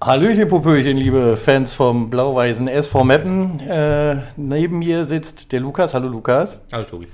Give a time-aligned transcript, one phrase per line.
[0.00, 3.58] Hallöchen, Popöchen, liebe Fans vom blau-weißen SV Meppen.
[3.60, 5.94] Äh, neben mir sitzt der Lukas.
[5.94, 6.60] Hallo Lukas.
[6.72, 7.08] Hallo Tobi.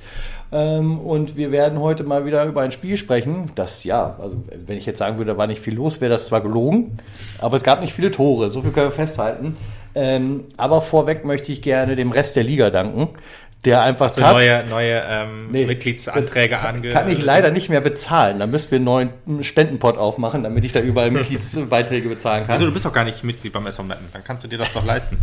[0.52, 3.52] Ähm, und wir werden heute mal wieder über ein Spiel sprechen.
[3.54, 4.36] Das, ja, also
[4.66, 6.98] wenn ich jetzt sagen würde, da war nicht viel los, wäre das zwar gelogen,
[7.38, 8.50] aber es gab nicht viele Tore.
[8.50, 9.56] So viel können wir festhalten.
[9.94, 13.10] Ähm, aber vorweg möchte ich gerne dem Rest der Liga danken
[13.64, 16.90] der einfach so neue, neue ähm, nee, Mitgliedsanträge ange.
[16.90, 18.38] Kann ich leider nicht mehr bezahlen.
[18.38, 22.52] Da müssen wir einen neuen Spendenpot aufmachen, damit ich da überall Mitgliedsbeiträge bezahlen kann.
[22.52, 24.06] Also du bist doch gar nicht Mitglied beim SV Meppen.
[24.12, 25.18] Dann kannst du dir das doch leisten.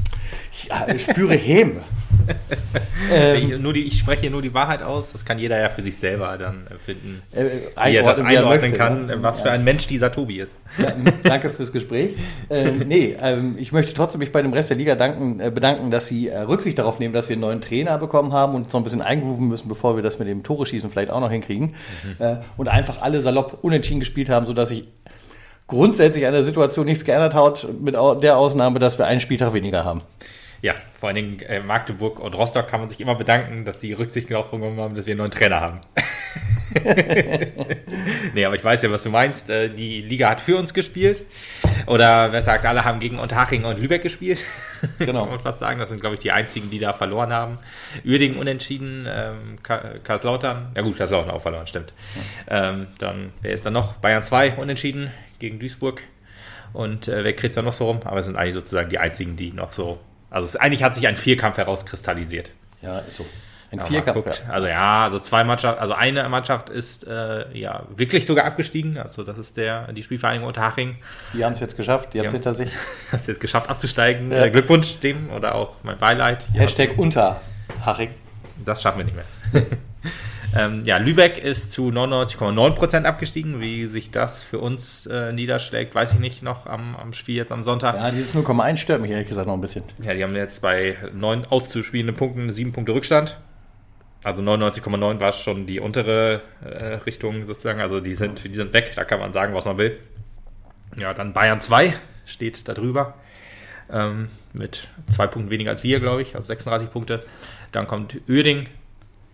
[0.68, 1.82] Ja, ich spüre Häme.
[3.12, 5.12] ähm, ich, nur die, ich spreche hier nur die Wahrheit aus.
[5.12, 7.46] Das kann jeder ja für sich selber dann finden, äh,
[7.86, 9.22] wie er das einordnen kann, ja.
[9.22, 10.56] was für ein Mensch dieser Tobi ist.
[10.78, 12.16] Ja, danke fürs Gespräch.
[12.50, 15.92] Ähm, nee, ähm, ich möchte trotzdem mich bei dem Rest der Liga danken, äh, bedanken,
[15.92, 18.74] dass sie äh, Rücksicht darauf nehmen, dass wir einen neuen Trainer bekommen haben und uns
[18.74, 21.32] noch ein bisschen eingrooven müssen, bevor wir das mit dem Tore schießen vielleicht auch noch
[21.32, 21.76] hinkriegen.
[22.04, 22.26] Mhm.
[22.26, 24.88] Äh, und einfach alle salopp unentschieden gespielt haben, sodass sich
[25.68, 29.86] grundsätzlich an der Situation nichts geändert hat, mit der Ausnahme, dass wir einen Spieltag weniger
[29.86, 30.02] haben.
[30.62, 33.94] Ja, vor allen Dingen äh, Magdeburg und Rostock kann man sich immer bedanken, dass die
[33.94, 35.80] Rücksicht genommen haben, dass wir einen neuen Trainer haben.
[38.34, 39.50] nee, aber ich weiß ja, was du meinst.
[39.50, 41.24] Äh, die Liga hat für uns gespielt.
[41.88, 44.44] Oder wer sagt, alle haben gegen Unterhaching und Lübeck gespielt.
[44.98, 45.22] Genau.
[45.22, 45.80] kann man fast sagen.
[45.80, 47.60] Das sind, glaube ich, die einzigen, die da verloren haben.
[48.04, 50.72] Uerdingen unentschieden, ähm, Karlslautern.
[50.76, 51.94] Ja gut, Karlslautern auch verloren, stimmt.
[52.50, 52.70] Ja.
[52.70, 53.98] Ähm, dann, wer ist da noch?
[53.98, 56.02] Bayern 2 unentschieden gegen Duisburg.
[56.74, 58.00] Und äh, wer kriegt da noch so rum?
[58.06, 60.00] Aber es sind eigentlich sozusagen die einzigen, die noch so
[60.32, 62.50] also es, eigentlich hat sich ein Vierkampf herauskristallisiert.
[62.82, 63.26] Ja, ist so.
[63.72, 64.26] Ein ja, Vierkampf.
[64.26, 64.54] Ja.
[64.54, 68.98] Also ja, also zwei Mannschaften, also eine Mannschaft ist äh, ja wirklich sogar abgestiegen.
[68.98, 70.98] Also das ist der die Spielvereinigung Unterhaching.
[71.34, 72.70] Die haben es jetzt geschafft, die, die haben es hinter sich.
[73.12, 74.30] Hat es jetzt geschafft abzusteigen.
[74.30, 74.46] Ja.
[74.46, 76.44] Äh, Glückwunsch dem oder auch mein Beileid.
[76.54, 78.10] Hashtag Unterhaching.
[78.66, 79.64] Das schaffen wir nicht mehr.
[80.54, 83.62] Ähm, ja, Lübeck ist zu 99,9% abgestiegen.
[83.62, 87.52] Wie sich das für uns äh, niederschlägt, weiß ich nicht noch am, am Spiel jetzt
[87.52, 87.96] am Sonntag.
[87.96, 89.84] Ja, dieses 0,1 stört mich ehrlich gesagt noch ein bisschen.
[90.04, 93.40] Ja, die haben jetzt bei neun auszuspielenden Punkten sieben Punkte Rückstand.
[94.24, 97.82] Also 99,9 war schon die untere äh, Richtung sozusagen.
[97.82, 100.00] Also die sind, die sind weg, da kann man sagen, was man will.
[100.96, 101.94] Ja, dann Bayern 2
[102.26, 103.16] steht da drüber.
[103.90, 107.22] Ähm, mit zwei Punkten weniger als wir, glaube ich, also 36 Punkte.
[107.72, 108.68] Dann kommt Uerding,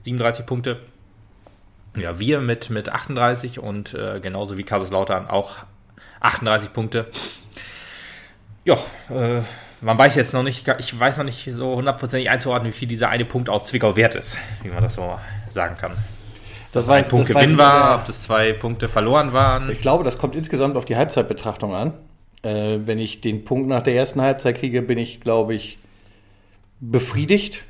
[0.02, 0.80] 37 Punkte.
[1.98, 5.58] Ja, wir mit, mit 38 und äh, genauso wie Kaiserslautern auch
[6.22, 7.08] 38 Punkte.
[8.66, 8.76] Ja,
[9.10, 9.42] äh,
[9.82, 13.10] man weiß jetzt noch nicht, ich weiß noch nicht so hundertprozentig einzuordnen, wie viel dieser
[13.10, 15.92] eine Punkt aus Zwickau wert ist, wie man das so sagen kann.
[16.74, 19.72] Das war ein Punkt Gewinn war, ob das zwei Punkte verloren waren.
[19.72, 21.94] Ich glaube, das kommt insgesamt auf die Halbzeitbetrachtung an.
[22.44, 25.80] Äh, wenn ich den Punkt nach der ersten Halbzeit kriege, bin ich, glaube ich,
[26.80, 27.64] befriedigt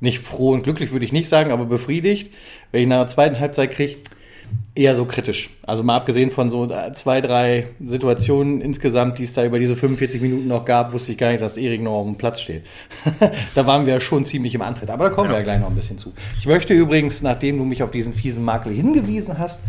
[0.00, 2.32] nicht froh und glücklich würde ich nicht sagen, aber befriedigt.
[2.72, 3.98] Wenn ich nach der zweiten Halbzeit kriege,
[4.74, 5.50] eher so kritisch.
[5.66, 10.20] Also mal abgesehen von so zwei, drei Situationen insgesamt, die es da über diese 45
[10.20, 12.64] Minuten noch gab, wusste ich gar nicht, dass Erik noch auf dem Platz steht.
[13.54, 14.90] da waren wir schon ziemlich im Antritt.
[14.90, 15.34] Aber da kommen ja.
[15.34, 16.12] wir ja gleich noch ein bisschen zu.
[16.38, 19.60] Ich möchte übrigens, nachdem du mich auf diesen fiesen Makel hingewiesen hast,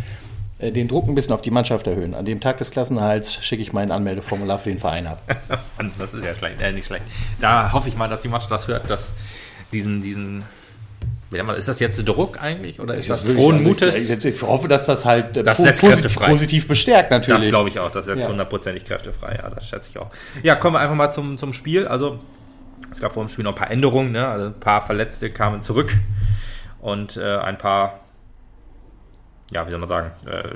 [0.59, 2.13] äh, den Druck ein bisschen auf die Mannschaft erhöhen.
[2.13, 5.21] An dem Tag des Klassenerhalts schicke ich mein Anmeldeformular für den Verein ab.
[5.97, 7.03] das ist ja schlecht, äh, nicht schlecht.
[7.39, 9.13] Da hoffe ich mal, dass die Mannschaft das hört, dass
[9.71, 10.43] diesen, diesen
[11.31, 13.95] ist das jetzt Druck eigentlich oder ist das, das frohen also Mutes?
[13.95, 17.43] Ich, ich, hoffe, dass das halt das setzt positiv, positiv bestärkt natürlich.
[17.43, 18.89] Das glaube ich auch, das setzt hundertprozentig ja.
[18.89, 20.09] kräftefrei, ja, das schätze ich auch.
[20.43, 21.87] Ja, kommen wir einfach mal zum, zum Spiel.
[21.87, 22.19] Also
[22.91, 24.27] es gab vor dem Spiel noch ein paar Änderungen, ne?
[24.27, 25.95] also ein paar Verletzte kamen zurück
[26.81, 28.01] und äh, ein paar,
[29.51, 30.49] ja, wie soll man sagen, äh,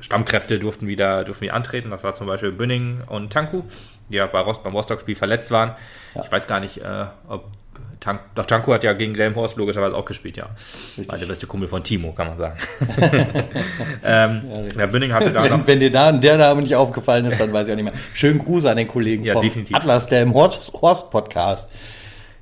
[0.00, 1.90] Stammkräfte durften wieder, durften wieder antreten.
[1.90, 3.62] Das war zum Beispiel Bünning und Tanku,
[4.08, 5.74] die ja bei Rost, beim Rostock-Spiel verletzt waren.
[6.14, 6.22] Ja.
[6.22, 7.46] Ich weiß gar nicht, äh, ob
[8.00, 10.46] Tank, doch Tanko hat ja gegen Delmhorst logischerweise auch gespielt, ja.
[10.46, 11.08] Richtig.
[11.08, 12.58] War der beste Kumpel von Timo, kann man sagen.
[14.04, 17.40] ähm, ja, Herr Bünning hatte da wenn, wenn dir da der Name nicht aufgefallen ist,
[17.40, 18.00] dann weiß ich auch nicht mehr.
[18.14, 19.76] Schönen Gruß an den Kollegen ja, vom definitiv.
[19.76, 20.72] Atlas Delmhorst
[21.10, 21.70] Podcast.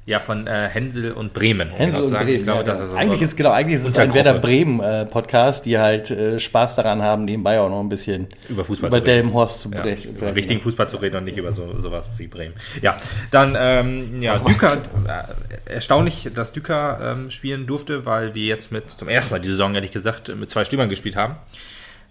[0.06, 1.68] Ja, von äh, Hänsel und Bremen.
[1.68, 2.28] Hänsel und Bremen.
[2.28, 4.78] Ich glaube, ja, das ist so eigentlich ist genau, eigentlich ist es ein Werder Bremen
[4.78, 8.88] äh, Podcast, die halt äh, Spaß daran haben, nebenbei auch noch ein bisschen über Fußball
[8.88, 9.32] über zu reden.
[9.34, 12.54] Ja, über richtigen Fußball zu reden und nicht über so, sowas wie Bremen.
[12.82, 12.96] Ja,
[13.32, 18.88] dann ähm, ja, Düker, äh, erstaunlich, dass Düker ähm, spielen durfte, weil wir jetzt mit
[18.92, 21.34] zum ersten Mal die Saison ehrlich gesagt mit zwei Stürmern gespielt haben.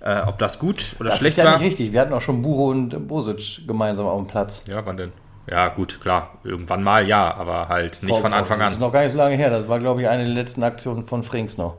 [0.01, 1.45] Äh, ob das gut oder das schlecht war?
[1.45, 1.93] Das ist ja nicht richtig.
[1.93, 4.65] Wir hatten auch schon Buro und Bosic gemeinsam auf dem Platz.
[4.67, 5.13] Ja, wann denn?
[5.47, 6.39] Ja, gut, klar.
[6.43, 8.65] Irgendwann mal ja, aber halt nicht vor, von Anfang an.
[8.65, 9.49] Das ist noch gar nicht so lange her.
[9.49, 11.77] Das war, glaube ich, eine der letzten Aktionen von Frings noch.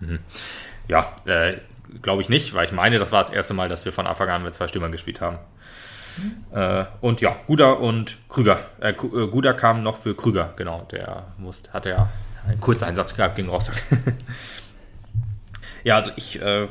[0.00, 0.20] Mhm.
[0.86, 1.58] Ja, äh,
[2.02, 4.28] glaube ich nicht, weil ich meine, das war das erste Mal, dass wir von Anfang
[4.28, 5.38] an mit zwei Stürmern gespielt haben.
[6.16, 6.58] Mhm.
[6.58, 8.60] Äh, und ja, Guder und Krüger.
[8.80, 10.86] Äh, äh, Guder kam noch für Krüger, genau.
[10.90, 12.08] Der musste, hatte ja
[12.46, 13.74] einen Kurzeinsatz gehabt gegen Rostock.
[15.84, 16.66] Ja, also ich äh,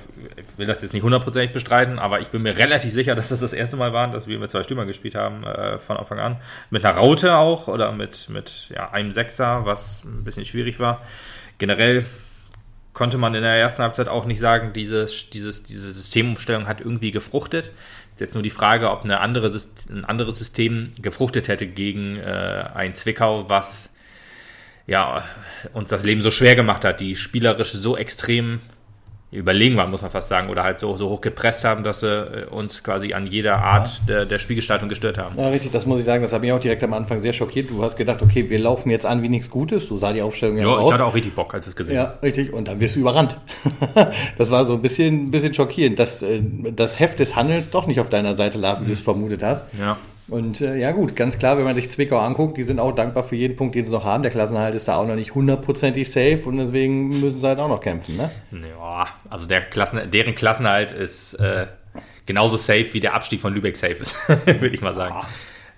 [0.58, 3.54] will das jetzt nicht hundertprozentig bestreiten, aber ich bin mir relativ sicher, dass das das
[3.54, 6.38] erste Mal war, dass wir mit zwei Stürmern gespielt haben äh, von Anfang an.
[6.70, 11.02] Mit einer Raute auch oder mit, mit ja, einem Sechser, was ein bisschen schwierig war.
[11.58, 12.06] Generell
[12.94, 17.12] konnte man in der ersten Halbzeit auch nicht sagen, dieses, dieses, diese Systemumstellung hat irgendwie
[17.12, 17.72] gefruchtet.
[18.14, 19.56] Ist jetzt nur die Frage, ob eine andere,
[19.90, 23.92] ein anderes System gefruchtet hätte gegen äh, ein Zwickau, was
[24.88, 25.24] ja,
[25.74, 28.62] uns das Leben so schwer gemacht hat, die spielerisch so extrem
[29.30, 32.08] überlegen waren, muss man fast sagen, oder halt so, so hoch gepresst haben, dass sie
[32.08, 34.16] äh, uns quasi an jeder Art ja.
[34.16, 35.38] der, der Spielgestaltung gestört haben.
[35.38, 37.70] Ja, richtig, das muss ich sagen, das hat mich auch direkt am Anfang sehr schockiert.
[37.70, 40.58] Du hast gedacht, okay, wir laufen jetzt an wie nichts Gutes, so sah die Aufstellung
[40.58, 40.80] ja, aus.
[40.80, 42.14] Ja, ich hatte auch richtig Bock, als ich es gesehen habe.
[42.14, 43.38] Ja, richtig, und dann wirst du überrannt.
[44.38, 46.42] das war so ein bisschen, ein bisschen schockierend, dass äh,
[46.74, 48.88] das Heft des Handelns doch nicht auf deiner Seite lag, wie mhm.
[48.88, 49.68] du es vermutet hast.
[49.78, 49.98] Ja.
[50.30, 53.24] Und äh, ja gut, ganz klar, wenn man sich Zwickau anguckt, die sind auch dankbar
[53.24, 54.24] für jeden Punkt, den sie noch haben.
[54.24, 57.70] Der Klassenhalt ist da auch noch nicht hundertprozentig safe und deswegen müssen sie halt auch
[57.70, 58.18] noch kämpfen.
[58.18, 58.30] Ne?
[58.52, 61.68] Ja, also der Klassen, deren Klassenhalt ist äh,
[62.26, 65.16] genauso safe wie der Abstieg von Lübeck safe ist, würde ich mal sagen.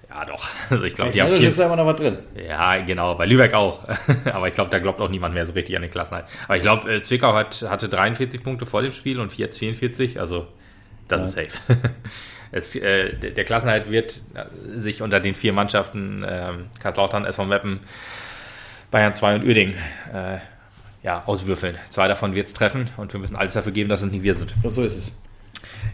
[0.09, 0.49] Ja, doch.
[0.71, 1.47] Also ich glaube, die haben viel.
[1.47, 2.17] ist da immer noch was drin.
[2.35, 3.13] Ja, genau.
[3.13, 3.87] Bei Lübeck auch.
[4.33, 6.25] Aber ich glaube, da glaubt auch niemand mehr so richtig an den Klassenhalt.
[6.45, 10.19] Aber ich glaube, äh, Zwickau hat, hatte 43 Punkte vor dem Spiel und jetzt 44.
[10.19, 10.47] Also
[11.07, 11.43] das ja.
[11.43, 11.77] ist safe.
[12.51, 17.79] es, äh, der Klassenhalt wird äh, sich unter den vier Mannschaften äh, Karlslautern, SV Meppen,
[18.91, 19.75] Bayern 2 und Uerding
[20.13, 20.37] äh,
[21.03, 21.77] ja, auswürfeln.
[21.89, 24.35] Zwei davon wird es treffen und wir müssen alles dafür geben, dass es nicht wir
[24.35, 24.53] sind.
[24.63, 25.19] so ist es.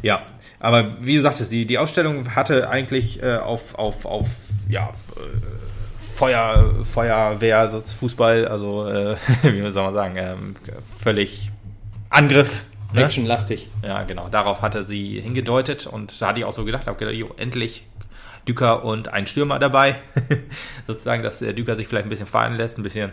[0.02, 0.26] Ja,
[0.60, 4.28] aber wie gesagt, die, die Ausstellung hatte eigentlich äh, auf, auf, auf
[4.70, 5.22] ja, äh,
[6.00, 11.52] Feuer, Feuerwehr, Fußball, also äh, wie soll man sagen, ähm, völlig
[12.10, 13.04] Angriff Ne?
[13.04, 13.68] Actionlastig.
[13.84, 14.30] Ja, genau.
[14.30, 17.84] Darauf hatte sie hingedeutet und da hatte ich auch so gedacht, habe gedacht, jo, endlich
[18.48, 19.98] Düker und ein Stürmer dabei.
[20.88, 23.12] Sozusagen, dass der Düker sich vielleicht ein bisschen fallen lässt, ein bisschen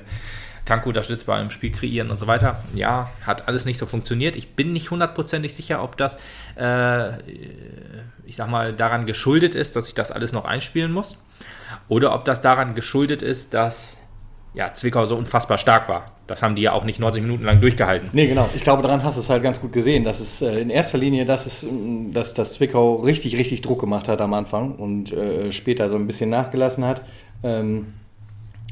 [0.64, 2.62] Tank unterstützbar im Spiel kreieren und so weiter.
[2.74, 4.36] Ja, hat alles nicht so funktioniert.
[4.36, 6.16] Ich bin nicht hundertprozentig sicher, ob das,
[6.56, 7.18] äh,
[8.24, 11.18] ich sag mal, daran geschuldet ist, dass ich das alles noch einspielen muss.
[11.88, 13.98] Oder ob das daran geschuldet ist, dass
[14.54, 16.12] ja, Zwickau so unfassbar stark war.
[16.26, 18.10] Das haben die ja auch nicht 90 Minuten lang durchgehalten.
[18.12, 18.48] Nee, genau.
[18.54, 20.04] Ich glaube, daran hast du es halt ganz gut gesehen.
[20.04, 21.66] dass es äh, in erster Linie, dass, es,
[22.12, 26.06] dass das Zwickau richtig, richtig Druck gemacht hat am Anfang und äh, später so ein
[26.06, 27.02] bisschen nachgelassen hat.
[27.42, 27.94] Ähm,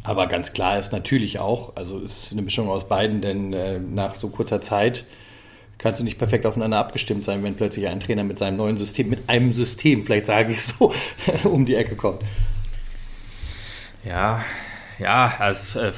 [0.03, 3.79] aber ganz klar ist natürlich auch, also es ist eine Mischung aus beiden, denn äh,
[3.79, 5.05] nach so kurzer Zeit
[5.77, 9.09] kannst du nicht perfekt aufeinander abgestimmt sein, wenn plötzlich ein Trainer mit seinem neuen System,
[9.09, 10.93] mit einem System, vielleicht sage ich so,
[11.45, 12.21] um die Ecke kommt.
[14.05, 14.43] Ja,
[15.01, 15.93] ja, es, äh, äh,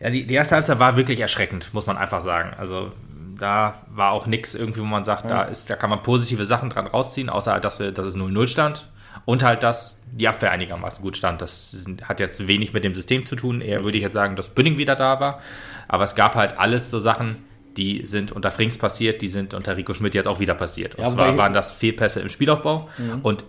[0.00, 2.54] ja die, die erste Halbzeit war wirklich erschreckend, muss man einfach sagen.
[2.58, 2.92] Also
[3.38, 5.28] da war auch nichts irgendwie, wo man sagt, ja.
[5.28, 8.16] da ist, da kann man positive Sachen dran rausziehen, außer halt, dass wir, dass es
[8.16, 8.88] 0-0 stand
[9.24, 11.42] und halt, dass die Abwehr einigermaßen gut stand.
[11.42, 13.60] Das hat jetzt wenig mit dem System zu tun.
[13.60, 15.40] Eher würde ich jetzt sagen, dass Bünding wieder da war.
[15.86, 17.44] Aber es gab halt alles so Sachen,
[17.76, 20.96] die sind unter Frings passiert, die sind unter Rico Schmidt jetzt auch wieder passiert.
[20.96, 23.20] Und ja, zwar waren das Fehlpässe im Spielaufbau mhm.
[23.22, 23.44] und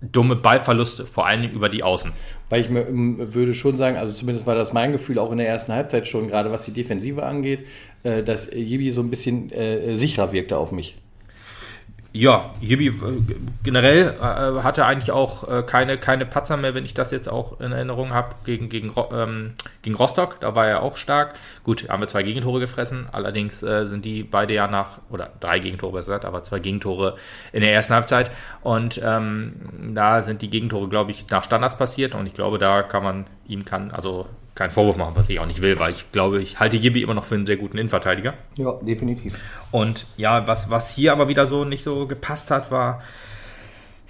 [0.00, 2.12] dumme Ballverluste, vor allem über die Außen.
[2.48, 5.38] Weil ich mir, ähm, würde schon sagen, also zumindest war das mein Gefühl auch in
[5.38, 7.66] der ersten Halbzeit schon, gerade was die Defensive angeht,
[8.02, 10.96] äh, dass Jibi so ein bisschen äh, sicherer wirkte auf mich.
[12.16, 12.92] Ja, Jibi äh,
[13.62, 17.60] generell äh, hatte eigentlich auch äh, keine, keine Patzer mehr, wenn ich das jetzt auch
[17.60, 19.52] in Erinnerung habe, gegen, gegen, ähm,
[19.82, 20.40] gegen Rostock.
[20.40, 21.34] Da war er auch stark.
[21.62, 23.06] Gut, haben wir zwei Gegentore gefressen.
[23.12, 27.16] Allerdings äh, sind die beide ja nach, oder drei Gegentore besser gesagt, aber zwei Gegentore
[27.52, 28.30] in der ersten Halbzeit.
[28.62, 32.14] Und ähm, da sind die Gegentore, glaube ich, nach Standards passiert.
[32.14, 34.26] Und ich glaube, da kann man ihm kann, also
[34.56, 37.14] keinen Vorwurf machen, was ich auch nicht will, weil ich glaube, ich halte Jibi immer
[37.14, 38.34] noch für einen sehr guten Innenverteidiger.
[38.56, 39.32] Ja, definitiv.
[39.70, 43.02] Und ja, was, was hier aber wieder so nicht so gepasst hat, war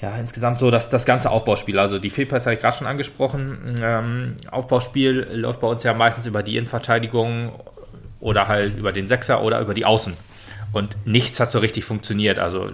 [0.01, 1.79] ja insgesamt so dass das ganze Aufbauspiel.
[1.79, 3.59] Also die Fehlpässe habe ich gerade schon angesprochen.
[3.83, 7.53] Ähm, Aufbauspiel läuft bei uns ja meistens über die Innenverteidigung
[8.21, 10.15] oder halt über den Sechser oder über die Außen.
[10.73, 12.39] Und nichts hat so richtig funktioniert.
[12.39, 12.71] Also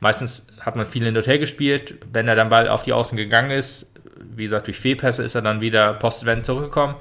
[0.00, 1.94] meistens hat man viel in Hotel gespielt.
[2.12, 3.86] Wenn er dann bald auf die Außen gegangen ist,
[4.20, 6.96] wie gesagt, durch Fehlpässe ist er dann wieder postwendend zurückgekommen.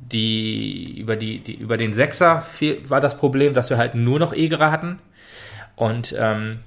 [0.00, 2.44] Die, über, die, die, über den Sechser
[2.88, 4.98] war das Problem, dass wir halt nur noch Egerer hatten.
[5.76, 6.60] Und ähm,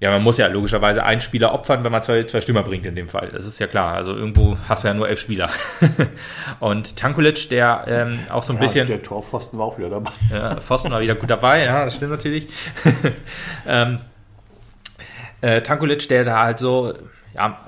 [0.00, 2.94] ja, man muss ja logischerweise einen Spieler opfern, wenn man zwei, zwei Stürmer bringt in
[2.94, 3.28] dem Fall.
[3.32, 3.94] Das ist ja klar.
[3.94, 5.50] Also irgendwo hast du ja nur elf Spieler.
[6.60, 8.86] und Tankulic, der ähm, auch so ein ja, bisschen.
[8.86, 10.10] Der Torpfosten war auch wieder dabei.
[10.32, 12.46] ja, Pfosten war wieder gut dabei, ja, das stimmt natürlich.
[13.66, 13.98] ähm,
[15.42, 16.94] äh, Tankulic, der da halt so,
[17.34, 17.58] ja,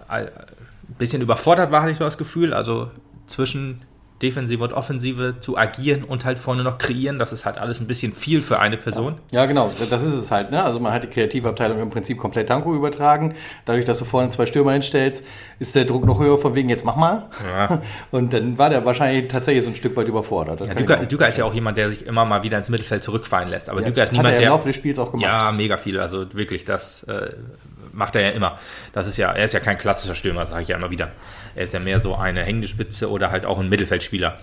[0.99, 2.55] bisschen überfordert war, hatte ich so das Gefühl.
[2.55, 2.91] Also
[3.27, 3.83] zwischen
[4.23, 7.19] Defensive und Offensive zu agieren und halt vorne noch kreieren.
[7.19, 9.17] Das ist halt alles ein bisschen viel für eine Person.
[9.33, 10.53] Ja, genau, das ist es halt.
[10.53, 10.63] Ne?
[10.63, 13.35] Also man hat die Kreativabteilung im Prinzip komplett Tanko übertragen.
[13.65, 15.25] Dadurch, dass du vorne zwei Stürmer hinstellst,
[15.59, 17.25] ist der Druck noch höher von wegen, jetzt mach mal.
[17.53, 17.83] Ja.
[18.13, 20.61] Und dann war der wahrscheinlich tatsächlich so ein Stück weit überfordert.
[20.61, 23.49] Ja, Düker, Düker ist ja auch jemand, der sich immer mal wieder ins Mittelfeld zurückfallen
[23.49, 23.69] lässt.
[23.69, 24.49] Aber Ja, Düker ist niemand, er im der.
[24.51, 25.27] Laufe des Spiels auch gemacht.
[25.27, 25.99] Ja, mega viel.
[25.99, 27.33] Also wirklich, das äh,
[27.93, 28.59] macht er ja immer.
[28.93, 31.13] Das ist ja, er ist ja kein klassischer Stürmer, sage ich ja immer wieder.
[31.55, 34.35] Er ist ja mehr so eine hängende Spitze oder halt auch ein Mittelfeldspieler.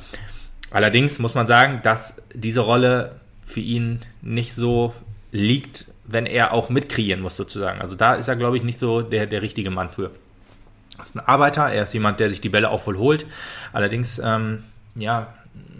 [0.71, 4.93] Allerdings muss man sagen, dass diese Rolle für ihn nicht so
[5.31, 7.81] liegt, wenn er auch mitkreieren muss, sozusagen.
[7.81, 10.11] Also da ist er, glaube ich, nicht so der, der richtige Mann für.
[10.97, 13.25] Er ist ein Arbeiter, er ist jemand, der sich die Bälle auch wohl holt.
[13.73, 14.63] Allerdings, ähm,
[14.95, 15.33] ja,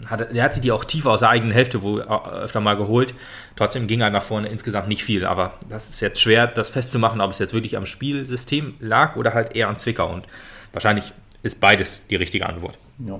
[0.06, 2.76] hat, er hat sich die auch tief aus der eigenen Hälfte wohl äh, öfter mal
[2.76, 3.14] geholt.
[3.56, 5.24] Trotzdem ging er nach vorne insgesamt nicht viel.
[5.24, 9.34] Aber das ist jetzt schwer, das festzumachen, ob es jetzt wirklich am Spielsystem lag oder
[9.34, 10.12] halt eher an Zwickau.
[10.12, 10.26] Und
[10.72, 12.76] wahrscheinlich ist beides die richtige Antwort.
[12.98, 13.18] Ja.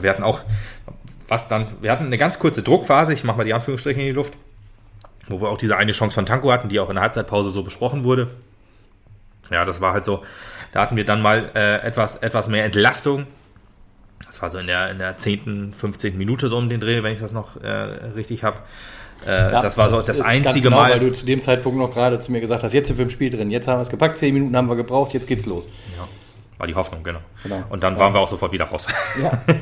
[0.00, 0.40] Wir hatten auch,
[1.28, 4.12] was dann, wir hatten eine ganz kurze Druckphase, ich mache mal die Anführungsstriche in die
[4.12, 4.34] Luft,
[5.26, 7.62] wo wir auch diese eine Chance von Tanko hatten, die auch in der Halbzeitpause so
[7.62, 8.30] besprochen wurde.
[9.50, 10.22] Ja, das war halt so,
[10.72, 13.26] da hatten wir dann mal äh, etwas, etwas mehr Entlastung.
[14.26, 16.16] Das war so in der, in der 10., 15.
[16.16, 18.58] Minute so um den Dreh, wenn ich das noch äh, richtig habe.
[19.26, 20.90] Äh, Ja, das war so das, ganz einzige genau, Mal.
[20.92, 23.10] Weil du zu dem Zeitpunkt noch gerade zu mir gesagt hast, jetzt sind wir im
[23.10, 25.64] Spiel drin, jetzt haben wir es gepackt, zehn Minuten haben wir gebraucht, jetzt geht's los.
[25.96, 26.08] Ja,
[26.58, 27.20] war die Hoffnung, genau.
[27.42, 27.62] Genau.
[27.70, 28.86] Und dann waren wir auch sofort wieder raus.
[29.22, 29.42] Ja.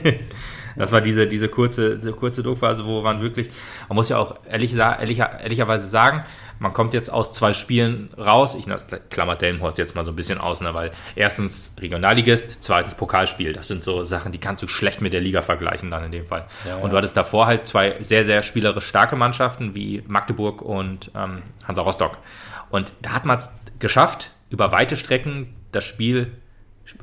[0.80, 3.48] Das war diese, diese kurze, diese kurze Druckphase, wo man wirklich,
[3.88, 6.24] man muss ja auch ehrlich, ehrlicher, ehrlicherweise sagen,
[6.58, 8.54] man kommt jetzt aus zwei Spielen raus.
[8.54, 8.66] Ich
[9.08, 13.52] klammer Delmenhorst jetzt mal so ein bisschen aus, ne, weil erstens Regionalligist, zweitens Pokalspiel.
[13.52, 16.26] Das sind so Sachen, die kannst du schlecht mit der Liga vergleichen dann in dem
[16.26, 16.46] Fall.
[16.66, 21.10] Ja, und du hattest davor halt zwei sehr, sehr spielerisch starke Mannschaften wie Magdeburg und
[21.14, 22.18] ähm, Hansa Rostock.
[22.70, 26.32] Und da hat man es geschafft, über weite Strecken das Spiel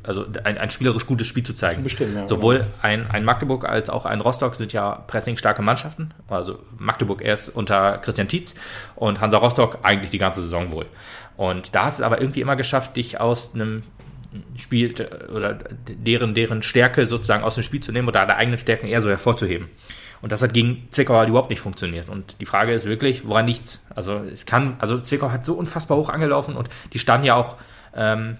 [0.03, 1.83] also ein, ein spielerisch gutes Spiel zu zeigen.
[1.83, 2.27] bestimmen, ja.
[2.27, 6.13] Sowohl ein, ein Magdeburg als auch ein Rostock sind ja pressingstarke Mannschaften.
[6.27, 8.55] Also Magdeburg erst unter Christian Tietz
[8.95, 10.85] und Hansa Rostock eigentlich die ganze Saison wohl.
[11.35, 13.83] Und da hast du es aber irgendwie immer geschafft, dich aus einem
[14.55, 14.93] Spiel
[15.33, 19.01] oder deren, deren Stärke sozusagen aus dem Spiel zu nehmen oder deine eigenen Stärken eher
[19.01, 19.69] so hervorzuheben.
[20.21, 22.09] Und das hat gegen Zwickau halt überhaupt nicht funktioniert.
[22.09, 23.85] Und die Frage ist wirklich, woran liegt's?
[23.95, 27.55] Also es kann, also Zwickau hat so unfassbar hoch angelaufen und die standen ja auch
[27.95, 28.37] ähm,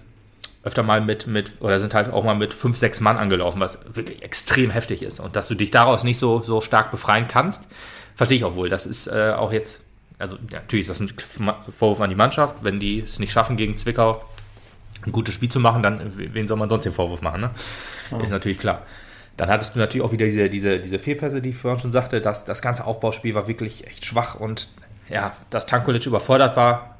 [0.62, 3.78] öfter mal mit, mit, oder sind halt auch mal mit fünf, sechs Mann angelaufen, was
[3.94, 5.20] wirklich extrem heftig ist.
[5.20, 7.64] Und dass du dich daraus nicht so, so stark befreien kannst,
[8.14, 8.68] verstehe ich auch wohl.
[8.68, 9.82] Das ist äh, auch jetzt,
[10.18, 11.12] also ja, natürlich ist das ein
[11.70, 14.24] Vorwurf an die Mannschaft, wenn die es nicht schaffen gegen Zwickau
[15.06, 17.50] ein gutes Spiel zu machen, dann wen soll man sonst den Vorwurf machen, ne?
[18.20, 18.82] Ist natürlich klar.
[19.36, 22.20] Dann hattest du natürlich auch wieder diese, diese, diese Fehlpässe, die ich vorhin schon sagte,
[22.20, 24.68] dass das ganze Aufbauspiel war wirklich echt schwach und
[25.08, 26.97] ja, dass Tankulic überfordert war,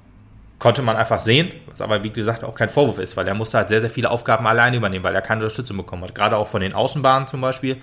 [0.59, 3.59] konnte man einfach sehen, was aber wie gesagt auch kein Vorwurf ist, weil er musste
[3.59, 6.15] halt sehr, sehr viele Aufgaben alleine übernehmen, weil er keine Unterstützung bekommen hat.
[6.15, 7.77] Gerade auch von den Außenbahnen zum Beispiel,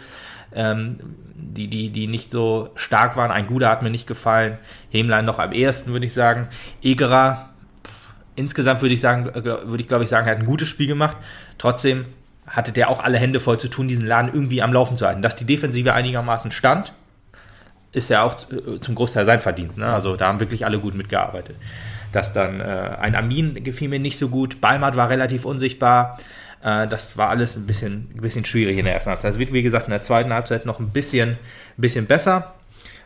[0.54, 0.98] ähm,
[1.36, 3.32] die, die, die nicht so stark waren.
[3.32, 4.58] Ein Guder hat mir nicht gefallen.
[4.90, 6.50] Hemlein noch am ehesten, würde ich sagen.
[6.82, 7.50] Egerer,
[8.36, 10.88] insgesamt würde ich sagen, äh, würde ich glaube ich sagen, er hat ein gutes Spiel
[10.88, 11.18] gemacht.
[11.58, 12.06] Trotzdem
[12.46, 15.22] hatte der auch alle Hände voll zu tun, diesen Laden irgendwie am Laufen zu halten.
[15.22, 16.94] Dass die Defensive einigermaßen stand,
[17.94, 19.78] ist ja auch äh, zum Großteil sein Verdienst.
[19.78, 19.88] Ne?
[19.88, 21.56] Also da haben wirklich alle gut mitgearbeitet.
[22.16, 26.18] Dass dann äh, ein Amin gefiel mir nicht so gut, Balmat war relativ unsichtbar.
[26.64, 29.34] Äh, das war alles ein bisschen, ein bisschen schwierig in der ersten Halbzeit.
[29.34, 31.38] Es wird, wie gesagt, in der zweiten Halbzeit noch ein bisschen, ein
[31.76, 32.54] bisschen besser.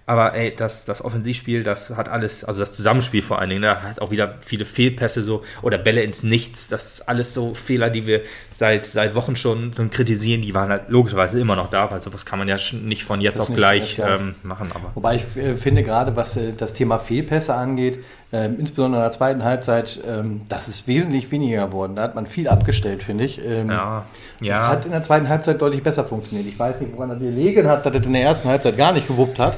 [0.09, 3.83] Aber ey, das, das Offensivspiel, das hat alles, also das Zusammenspiel vor allen Dingen, da
[3.83, 6.67] hat auch wieder viele Fehlpässe so oder Bälle ins Nichts.
[6.67, 8.21] Das ist alles so Fehler, die wir
[8.55, 10.41] seit, seit Wochen schon, kritisieren.
[10.41, 13.37] Die waren halt logischerweise immer noch da, weil sowas kann man ja nicht von jetzt
[13.37, 14.71] Das auf gleich das ähm, machen.
[14.73, 17.99] Aber Wobei ich äh, finde, gerade was äh, das Thema Fehlpässe angeht,
[18.31, 21.95] ähm, insbesondere in der zweiten Halbzeit, ähm, das ist wesentlich weniger geworden.
[21.95, 23.39] Da hat man viel abgestellt, finde ich.
[23.45, 24.05] Ähm, ja,
[24.39, 26.47] Das ja, hat in der zweiten Halbzeit deutlich besser funktioniert.
[26.47, 29.07] Ich weiß nicht, woran das gelegen hat, dass das in der ersten Halbzeit gar nicht
[29.07, 29.53] gewuppt hat.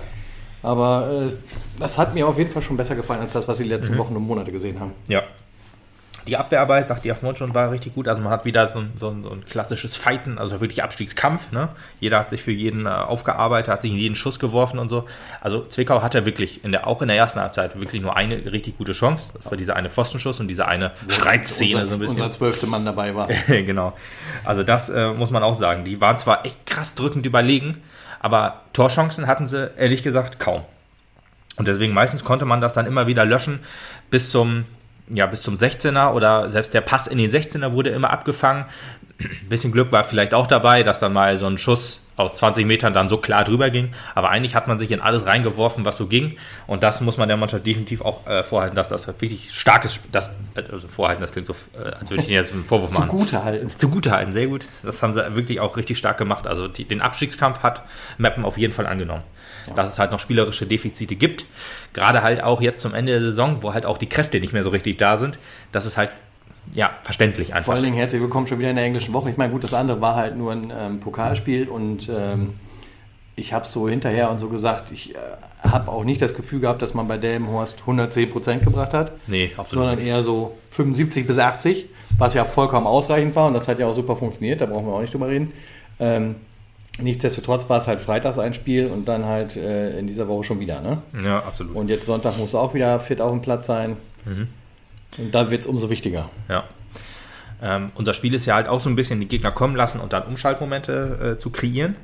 [0.63, 1.31] Aber äh,
[1.79, 3.77] das hat mir auf jeden Fall schon besser gefallen als das, was wir die Mhm.
[3.77, 4.93] letzten Wochen und Monate gesehen haben.
[5.07, 5.23] ja.
[6.27, 8.07] Die Abwehrarbeit, sagt die Afmon schon, war richtig gut.
[8.07, 11.51] Also man hat wieder so ein, so ein, so ein klassisches Fighten, also wirklich Abstiegskampf.
[11.51, 11.69] Ne?
[11.99, 15.05] Jeder hat sich für jeden äh, aufgearbeitet, hat sich in jeden Schuss geworfen und so.
[15.41, 18.77] Also Zwickau hatte wirklich in der, auch in der ersten Halbzeit wirklich nur eine richtig
[18.77, 19.29] gute Chance.
[19.33, 22.17] Das war dieser eine Pfostenschuss und diese eine Schreitszene unser, so ein bisschen.
[22.17, 23.27] unser zwölfte Mann dabei war.
[23.47, 23.93] genau.
[24.45, 25.85] Also das äh, muss man auch sagen.
[25.85, 27.81] Die waren zwar echt krass drückend überlegen,
[28.21, 30.63] aber Torchancen hatten sie ehrlich gesagt kaum.
[31.57, 33.59] Und deswegen meistens konnte man das dann immer wieder löschen
[34.09, 34.65] bis zum
[35.13, 38.65] ja, bis zum 16er oder selbst der Pass in den 16er wurde immer abgefangen.
[39.19, 42.65] Ein bisschen Glück war vielleicht auch dabei, dass dann mal so ein Schuss aus 20
[42.65, 43.91] Metern dann so klar drüber ging.
[44.15, 46.37] Aber eigentlich hat man sich in alles reingeworfen, was so ging.
[46.67, 50.29] Und das muss man der Mannschaft definitiv auch äh, vorhalten, dass das wirklich starkes, das,
[50.55, 53.09] also vorhalten, das klingt so, äh, als würde ich Ihnen jetzt einen Vorwurf machen.
[53.09, 53.69] Zugute halten.
[53.69, 54.67] Zugute halten, sehr gut.
[54.83, 56.47] Das haben sie wirklich auch richtig stark gemacht.
[56.47, 57.83] Also die, den Abstiegskampf hat
[58.17, 59.23] Mappen auf jeden Fall angenommen.
[59.75, 61.45] Dass es halt noch spielerische Defizite gibt.
[61.93, 64.63] Gerade halt auch jetzt zum Ende der Saison, wo halt auch die Kräfte nicht mehr
[64.63, 65.37] so richtig da sind.
[65.71, 66.09] Das ist halt
[66.73, 67.73] ja, verständlich Vor einfach.
[67.73, 69.29] allen Dingen herzlich willkommen schon wieder in der englischen Woche.
[69.29, 72.53] Ich meine, gut, das andere war halt nur ein ähm, Pokalspiel und ähm,
[73.35, 75.17] ich habe so hinterher und so gesagt, ich äh,
[75.63, 79.51] habe auch nicht das Gefühl gehabt, dass man bei Delmenhorst 110 Prozent gebracht hat, Nee,
[79.57, 79.85] absolut.
[79.85, 81.87] sondern eher so 75 bis 80,
[82.17, 84.93] was ja vollkommen ausreichend war und das hat ja auch super funktioniert, da brauchen wir
[84.93, 85.53] auch nicht drüber reden.
[85.99, 86.35] Ähm,
[86.99, 90.59] nichtsdestotrotz war es halt freitags ein Spiel und dann halt äh, in dieser Woche schon
[90.59, 90.81] wieder.
[90.81, 91.01] Ne?
[91.23, 91.75] Ja, absolut.
[91.75, 93.97] Und jetzt Sonntag muss auch wieder fit auf dem Platz sein.
[95.17, 96.29] Und da wird es umso wichtiger.
[96.49, 96.63] Ja.
[97.61, 100.13] Ähm, unser Spiel ist ja halt auch so ein bisschen die Gegner kommen lassen und
[100.13, 101.95] dann Umschaltmomente äh, zu kreieren.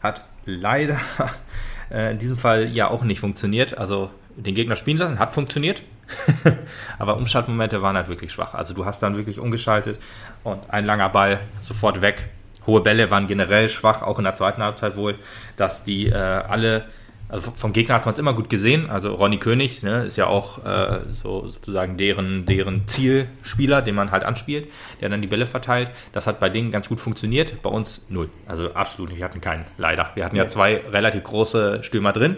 [0.00, 0.98] Hat leider
[1.90, 3.76] äh, in diesem Fall ja auch nicht funktioniert.
[3.78, 5.82] Also den Gegner spielen lassen, hat funktioniert.
[6.98, 8.54] Aber Umschaltmomente waren halt wirklich schwach.
[8.54, 9.98] Also du hast dann wirklich umgeschaltet
[10.44, 12.28] und ein langer Ball sofort weg.
[12.66, 15.16] Hohe Bälle waren generell schwach, auch in der zweiten Halbzeit wohl,
[15.56, 16.84] dass die äh, alle,
[17.32, 18.90] also vom Gegner hat man es immer gut gesehen.
[18.90, 24.10] Also Ronny König ne, ist ja auch äh, so sozusagen deren, deren Zielspieler, den man
[24.10, 24.68] halt anspielt,
[25.00, 25.90] der dann die Bälle verteilt.
[26.12, 27.62] Das hat bei denen ganz gut funktioniert.
[27.62, 28.28] Bei uns null.
[28.46, 29.18] Also absolut nicht.
[29.18, 30.10] Wir hatten keinen, leider.
[30.14, 32.36] Wir hatten ja zwei relativ große Stürmer drin.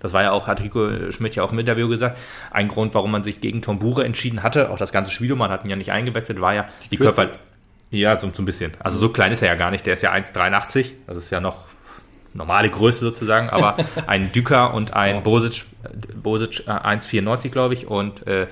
[0.00, 2.18] Das war ja auch, hat Rico Schmidt ja auch im Interview gesagt,
[2.50, 5.52] ein Grund, warum man sich gegen Tom Bure entschieden hatte, auch das ganze Spiel, man
[5.52, 7.14] hat ihn ja nicht eingewechselt, war ja die, Kürze?
[7.14, 7.38] Körper...
[7.92, 8.72] Ja, so, so ein bisschen.
[8.80, 11.40] Also so klein ist er ja gar nicht, der ist ja 1,83, das ist ja
[11.40, 11.66] noch
[12.34, 15.64] normale Größe sozusagen, aber ein Düker und ein Bosic,
[16.14, 18.46] Bosic äh, 1,94 glaube ich und äh,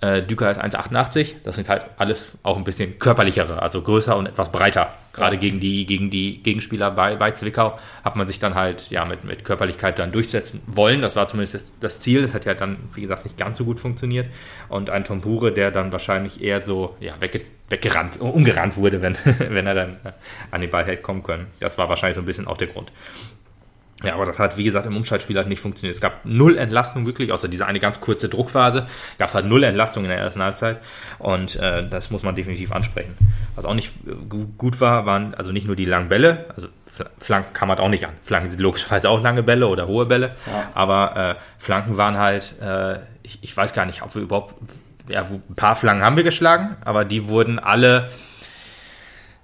[0.00, 1.36] äh, Düker ist 1,88.
[1.44, 4.92] Das sind halt alles auch ein bisschen körperlichere, also größer und etwas breiter.
[5.14, 9.04] Gerade gegen die, gegen die Gegenspieler bei, bei Zwickau hat man sich dann halt ja
[9.04, 11.00] mit, mit Körperlichkeit dann durchsetzen wollen.
[11.00, 12.22] Das war zumindest das, Ziel.
[12.22, 14.26] Das hat ja dann, wie gesagt, nicht ganz so gut funktioniert.
[14.68, 17.40] Und ein Tombure, der dann wahrscheinlich eher so ja, wegge
[17.70, 20.12] weggerannt, umgerannt wurde, wenn, wenn er dann äh,
[20.50, 21.46] an den Ball hätte kommen können.
[21.60, 22.92] Das war wahrscheinlich so ein bisschen auch der Grund.
[24.06, 25.94] Ja, aber das hat, wie gesagt, im Umschaltspiel halt nicht funktioniert.
[25.94, 28.86] Es gab null Entlastung wirklich, außer diese eine ganz kurze Druckphase,
[29.18, 30.78] gab es halt null Entlastung in der ersten Halbzeit
[31.18, 33.14] und äh, das muss man definitiv ansprechen.
[33.56, 36.68] Was auch nicht äh, gu- gut war, waren also nicht nur die langen Bälle, also
[36.88, 38.12] Fl- Flanken kam halt auch nicht an.
[38.22, 40.70] Flanken sind logischerweise auch lange Bälle oder hohe Bälle, Ja.
[40.74, 44.54] aber äh, Flanken waren halt, äh, ich, ich weiß gar nicht, ob wir überhaupt,
[45.08, 48.08] ja, ein paar Flanken haben wir geschlagen, aber die wurden alle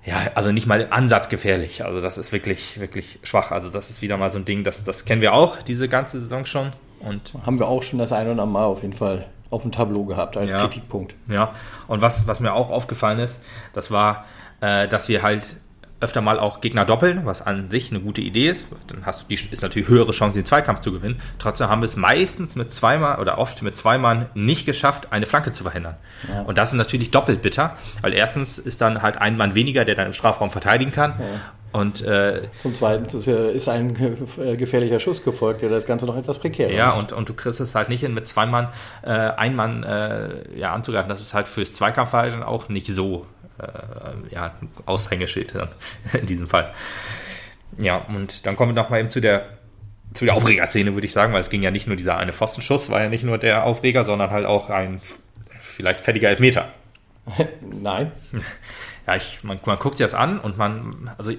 [0.04, 1.84] ja, also nicht mal im Ansatz gefährlich.
[1.84, 3.50] Also das ist wirklich, wirklich schwach.
[3.50, 6.20] Also das ist wieder mal so ein Ding, das, das kennen wir auch, diese ganze
[6.20, 6.70] Saison schon.
[7.00, 9.72] Und Haben wir auch schon das ein oder andere Mal auf jeden Fall auf dem
[9.72, 10.60] Tableau gehabt als Ja.
[10.60, 11.14] Kritikpunkt.
[11.28, 11.52] ja,
[11.88, 13.38] und was, was mir auch aufgefallen ist,
[13.72, 14.24] das war,
[14.60, 15.56] äh, dass wir halt
[16.00, 18.66] öfter mal auch Gegner doppeln, was an sich eine gute Idee ist.
[18.86, 21.20] Dann hast du die ist natürlich höhere Chance, den Zweikampf zu gewinnen.
[21.38, 25.26] Trotzdem haben wir es meistens mit zweimal oder oft mit zwei Mann nicht geschafft, eine
[25.26, 25.96] Flanke zu verhindern.
[26.28, 26.42] Ja.
[26.42, 29.94] Und das ist natürlich doppelt bitter, weil erstens ist dann halt ein Mann weniger, der
[29.94, 31.14] dann im Strafraum verteidigen kann.
[31.72, 33.94] Und äh, Zum Zweiten ist, ein
[34.38, 36.98] äh, gefährlicher Schuss gefolgt, der das Ganze noch etwas prekärer Ja, macht.
[36.98, 38.68] und, und du kriegst es halt nicht hin, mit zwei Mann,
[39.02, 41.08] äh, ein Mann äh, ja, anzugreifen.
[41.08, 43.26] Das ist halt fürs Zweikampfverhalten auch nicht so
[43.60, 44.54] äh, ja,
[44.86, 45.68] Aushängeschild dann
[46.20, 46.72] in diesem Fall.
[47.78, 49.46] Ja, und dann kommen wir noch mal eben zu der
[50.12, 52.90] zu der Aufregerszene, würde ich sagen, weil es ging ja nicht nur dieser eine Pfostenschuss,
[52.90, 55.00] war ja nicht nur der Aufreger, sondern halt auch ein
[55.58, 56.68] vielleicht fettiger Elfmeter.
[57.60, 58.12] Nein.
[59.06, 61.32] Ja, ich, man, man guckt sich das an und man, also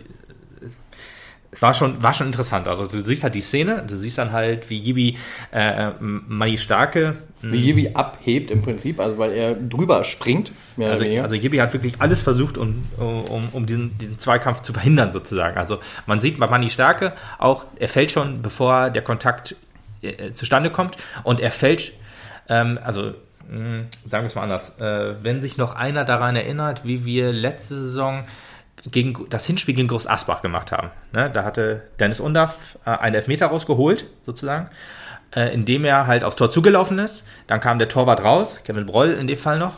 [1.52, 2.68] es, war schon, war schon interessant.
[2.68, 5.18] Also du siehst halt die Szene, du siehst dann halt, wie Gibi
[5.52, 11.04] äh, Mani Starke, Wie Jibi abhebt im Prinzip, also weil er drüber springt, mehr also,
[11.04, 15.58] also Gibi hat wirklich alles versucht, um, um, um diesen, diesen Zweikampf zu verhindern sozusagen.
[15.58, 19.56] Also man sieht bei Mani Starke auch, er fällt schon, bevor der Kontakt
[20.02, 20.98] äh, zustande kommt.
[21.24, 21.94] Und er fällt,
[22.50, 23.14] ähm, also
[23.50, 27.32] mh, sagen wir es mal anders, äh, wenn sich noch einer daran erinnert, wie wir
[27.32, 28.26] letzte Saison
[28.90, 30.90] gegen das Hinspiel gegen Groß Asbach gemacht haben.
[31.12, 31.30] Ne?
[31.30, 34.70] Da hatte Dennis Undaff äh, einen Elfmeter rausgeholt, sozusagen,
[35.36, 37.24] äh, indem er halt aufs Tor zugelaufen ist.
[37.48, 39.76] Dann kam der Torwart raus, Kevin Broll in dem Fall noch,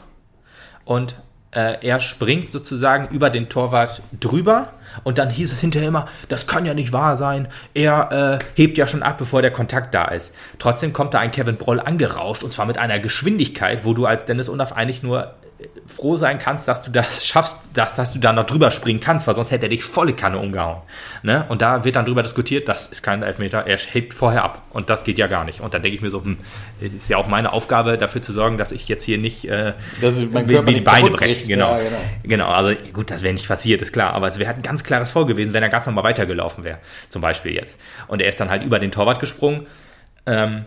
[0.86, 1.16] und
[1.52, 4.70] äh, er springt sozusagen über den Torwart drüber.
[5.04, 7.48] Und dann hieß es hinterher immer, das kann ja nicht wahr sein.
[7.74, 10.34] Er äh, hebt ja schon ab, bevor der Kontakt da ist.
[10.60, 14.26] Trotzdem kommt da ein Kevin Broll angerauscht und zwar mit einer Geschwindigkeit, wo du als
[14.26, 18.20] Dennis Undaff eigentlich nur äh, froh sein kannst, dass du das schaffst, dass, dass du
[18.20, 20.82] da noch drüber springen kannst, weil sonst hätte er dich volle Kanne umgehauen.
[21.24, 21.46] Ne?
[21.50, 24.62] Und da wird dann drüber diskutiert, das ist kein Elfmeter, er hebt vorher ab.
[24.72, 25.62] Und das geht ja gar nicht.
[25.62, 26.38] Und dann denke ich mir so, hm,
[26.82, 29.74] es ist ja auch meine Aufgabe, dafür zu sorgen, dass ich jetzt hier nicht äh,
[30.02, 31.48] Dass ich Körper die Beine kriegt.
[31.48, 31.78] Genau.
[31.78, 31.98] Ja, genau.
[32.24, 34.14] genau, also gut, das wäre nicht passiert, ist klar.
[34.14, 36.80] Aber es wäre halt ein ganz klares Foul gewesen, wenn er ganz normal weitergelaufen wäre,
[37.10, 37.80] zum Beispiel jetzt.
[38.08, 39.68] Und er ist dann halt über den Torwart gesprungen.
[40.26, 40.66] Ähm,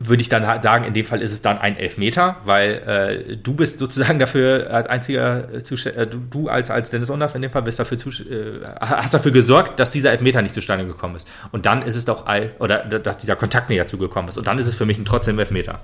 [0.00, 3.36] würde ich dann halt sagen, in dem Fall ist es dann ein Elfmeter, weil äh,
[3.36, 7.50] du bist sozusagen dafür als einziger äh, du, du, als, als Dennis Undorf in dem
[7.50, 11.26] Fall bist dafür äh, hast dafür gesorgt, dass dieser Elfmeter nicht zustande gekommen ist.
[11.50, 14.38] Und dann ist es doch all, oder dass dieser Kontakt nicht dazu gekommen ist.
[14.38, 15.80] Und dann ist es für mich ein trotzdem Elfmeter.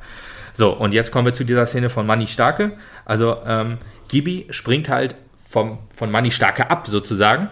[0.52, 2.72] So, und jetzt kommen wir zu dieser Szene von Manni Starke.
[3.04, 5.16] Also, ähm, Gibi springt halt
[5.54, 7.48] vom, von Manni Starke ab, sozusagen.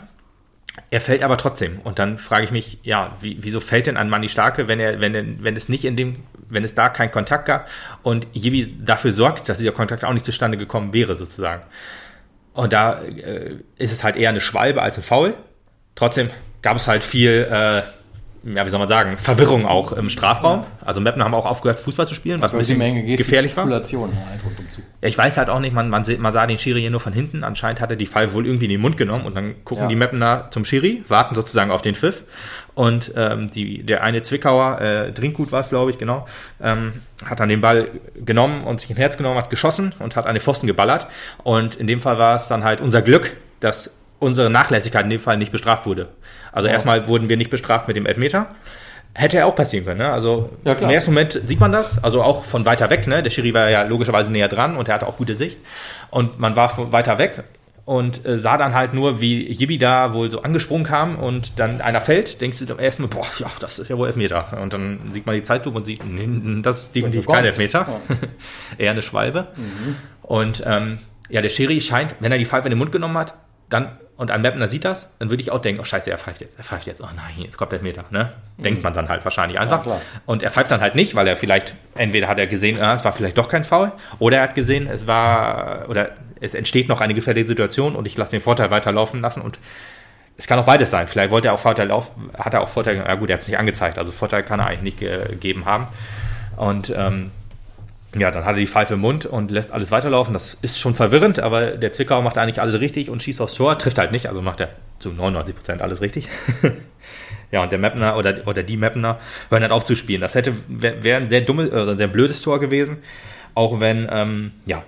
[0.91, 1.79] Er fällt aber trotzdem.
[1.85, 5.01] Und dann frage ich mich, ja, wie, wieso fällt denn an Manni Starke, wenn er,
[5.01, 6.17] wenn, wenn es nicht in dem,
[6.49, 7.69] wenn es da keinen Kontakt gab
[8.03, 11.62] und Gibi dafür sorgt, dass dieser Kontakt auch nicht zustande gekommen wäre, sozusagen.
[12.55, 15.35] Und da äh, ist es halt eher eine Schwalbe als ein Foul.
[15.95, 16.29] Trotzdem
[16.61, 17.83] gab es halt viel, äh,
[18.44, 20.64] ja, wie soll man sagen, Verwirrung auch im Strafraum.
[20.85, 23.64] Also Meppen haben auch aufgehört, Fußball zu spielen, was ein bisschen gefährlich war.
[23.68, 23.72] Halt
[25.00, 27.12] ja, ich weiß halt auch nicht, man, man, man, sah den Schiri hier nur von
[27.12, 27.44] hinten.
[27.44, 29.88] Anscheinend hat er die Fall wohl irgendwie in den Mund genommen und dann gucken ja.
[29.88, 32.24] die Meppener zum Schiri, warten sozusagen auf den Pfiff.
[32.74, 36.26] Und ähm, die, der eine Zwickauer, äh, Drinkgut war es, glaube ich, genau,
[36.61, 40.26] ähm, hat dann den Ball genommen und sich im Herz genommen, hat geschossen und hat
[40.26, 41.07] an den Pfosten geballert.
[41.44, 43.90] Und in dem Fall war es dann halt unser Glück, dass
[44.23, 46.09] unsere Nachlässigkeit in dem Fall nicht bestraft wurde.
[46.53, 46.75] Also ja.
[46.75, 48.47] erstmal wurden wir nicht bestraft mit dem Elfmeter.
[49.15, 49.99] Hätte ja auch passieren können.
[49.99, 50.11] Ne?
[50.11, 53.07] Also ja, im ersten Moment sieht man das, also auch von weiter weg.
[53.07, 53.23] Ne?
[53.23, 55.59] Der Schiri war ja logischerweise näher dran und er hatte auch gute Sicht.
[56.11, 57.45] Und man war von weiter weg
[57.85, 61.81] und äh, sah dann halt nur, wie Yibi da wohl so angesprungen kam und dann
[61.81, 64.59] einer fällt, denkst du erstmal, boah, ja, das ist ja wohl Elfmeter.
[64.63, 67.87] Und dann sieht man die Zeitlupe und sieht, nee, das ist definitiv kein Elfmeter.
[68.09, 68.17] Ja.
[68.79, 69.49] Eher eine Schwalbe.
[69.57, 69.97] Mhm.
[70.23, 73.35] Und ähm, ja, der Schiri scheint, wenn er die Pfeife in den Mund genommen hat,
[73.73, 76.43] dann und ein Mapner sieht das, dann würde ich auch denken, oh scheiße, er pfeift
[76.43, 78.33] jetzt, er pfeift jetzt, oh nein, jetzt kommt der Meter, ne?
[78.59, 78.85] Denkt mhm.
[78.85, 79.85] man dann halt wahrscheinlich einfach.
[79.85, 82.95] Ja, und er pfeift dann halt nicht, weil er vielleicht, entweder hat er gesehen, ah,
[82.95, 86.89] es war vielleicht doch kein Foul, oder er hat gesehen, es war, oder es entsteht
[86.89, 89.59] noch eine gefährliche Situation und ich lasse den Vorteil weiterlaufen lassen und
[90.37, 91.09] es kann auch beides sein.
[91.09, 93.49] Vielleicht wollte er auch Vorteil laufen, hat er auch Vorteil, ja gut, er hat es
[93.49, 95.89] nicht angezeigt, also Vorteil kann er eigentlich nicht gegeben haben.
[96.57, 97.31] Und ähm,
[98.16, 100.35] ja, dann hat er die Pfeife im Mund und lässt alles weiterlaufen.
[100.35, 103.79] Das ist schon verwirrend, aber der Zwickau macht eigentlich alles richtig und schießt aufs Tor,
[103.79, 106.29] trifft halt nicht, also macht er zu 99 Prozent alles richtig.
[107.53, 110.20] ja, und der Mapner oder, oder die Mapner hören halt auf zu spielen.
[110.20, 112.98] Das hätte wäre wär ein sehr dummes, also ein sehr blödes Tor gewesen,
[113.55, 114.85] auch wenn, ähm, ja,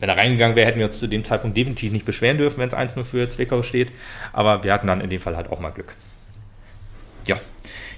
[0.00, 2.68] wenn er reingegangen wäre, hätten wir uns zu dem Zeitpunkt definitiv nicht beschweren dürfen, wenn
[2.68, 3.92] es 1-0 für Zwickau steht.
[4.32, 5.94] Aber wir hatten dann in dem Fall halt auch mal Glück.
[7.26, 7.38] Ja,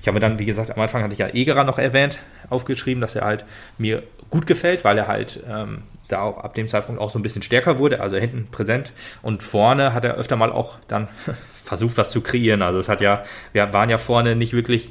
[0.06, 3.16] ich habe dann, wie gesagt, am Anfang hatte ich ja Egerer noch erwähnt, aufgeschrieben, dass
[3.16, 3.44] er halt
[3.76, 7.22] mir gut gefällt, weil er halt ähm, da auch ab dem Zeitpunkt auch so ein
[7.22, 8.92] bisschen stärker wurde, also hinten präsent
[9.22, 11.08] und vorne hat er öfter mal auch dann
[11.56, 12.62] versucht, was zu kreieren.
[12.62, 14.90] Also es hat ja, wir waren ja vorne nicht wirklich,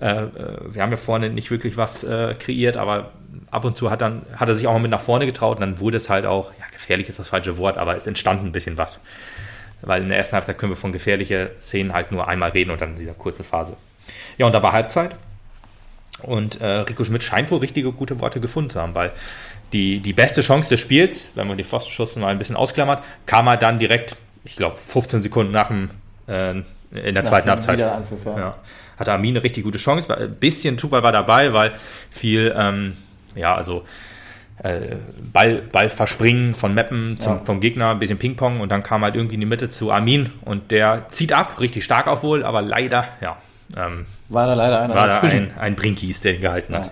[0.00, 0.28] äh, äh,
[0.68, 3.10] wir haben ja vorne nicht wirklich was äh, kreiert, aber
[3.50, 5.62] ab und zu hat dann hat er sich auch mal mit nach vorne getraut und
[5.62, 8.52] dann wurde es halt auch, ja, gefährlich ist das falsche Wort, aber es entstand ein
[8.52, 9.00] bisschen was.
[9.80, 12.80] Weil in der ersten Halbzeit können wir von gefährlichen Szenen halt nur einmal reden und
[12.80, 13.76] dann in dieser kurzen Phase.
[14.38, 15.16] Ja, und da war Halbzeit.
[16.22, 19.12] Und äh, Rico Schmidt scheint wohl richtige gute Worte gefunden zu haben, weil
[19.72, 23.46] die, die beste Chance des Spiels, wenn man die Pfostenschuss mal ein bisschen ausklammert, kam
[23.46, 25.88] er dann direkt, ich glaube, 15 Sekunden nach dem,
[26.28, 27.78] äh, in der zweiten Halbzeit.
[27.80, 28.02] Ja.
[28.36, 28.56] Ja.
[28.98, 31.72] Hatte Armin eine richtig gute Chance, war, ein bisschen Zufall war dabei, weil
[32.10, 32.96] viel, ähm,
[33.34, 33.84] ja, also
[34.62, 34.96] äh,
[35.32, 37.44] Ball, Ball verspringen von Meppen zum, ja.
[37.44, 40.30] vom Gegner, ein bisschen Ping-Pong und dann kam halt irgendwie in die Mitte zu Armin
[40.42, 43.38] und der zieht ab, richtig stark auch wohl, aber leider, ja,
[43.76, 45.48] ähm, war da leider einer war dazwischen.
[45.48, 46.90] Da ein, ein Brinkies, der ihn gehalten hat.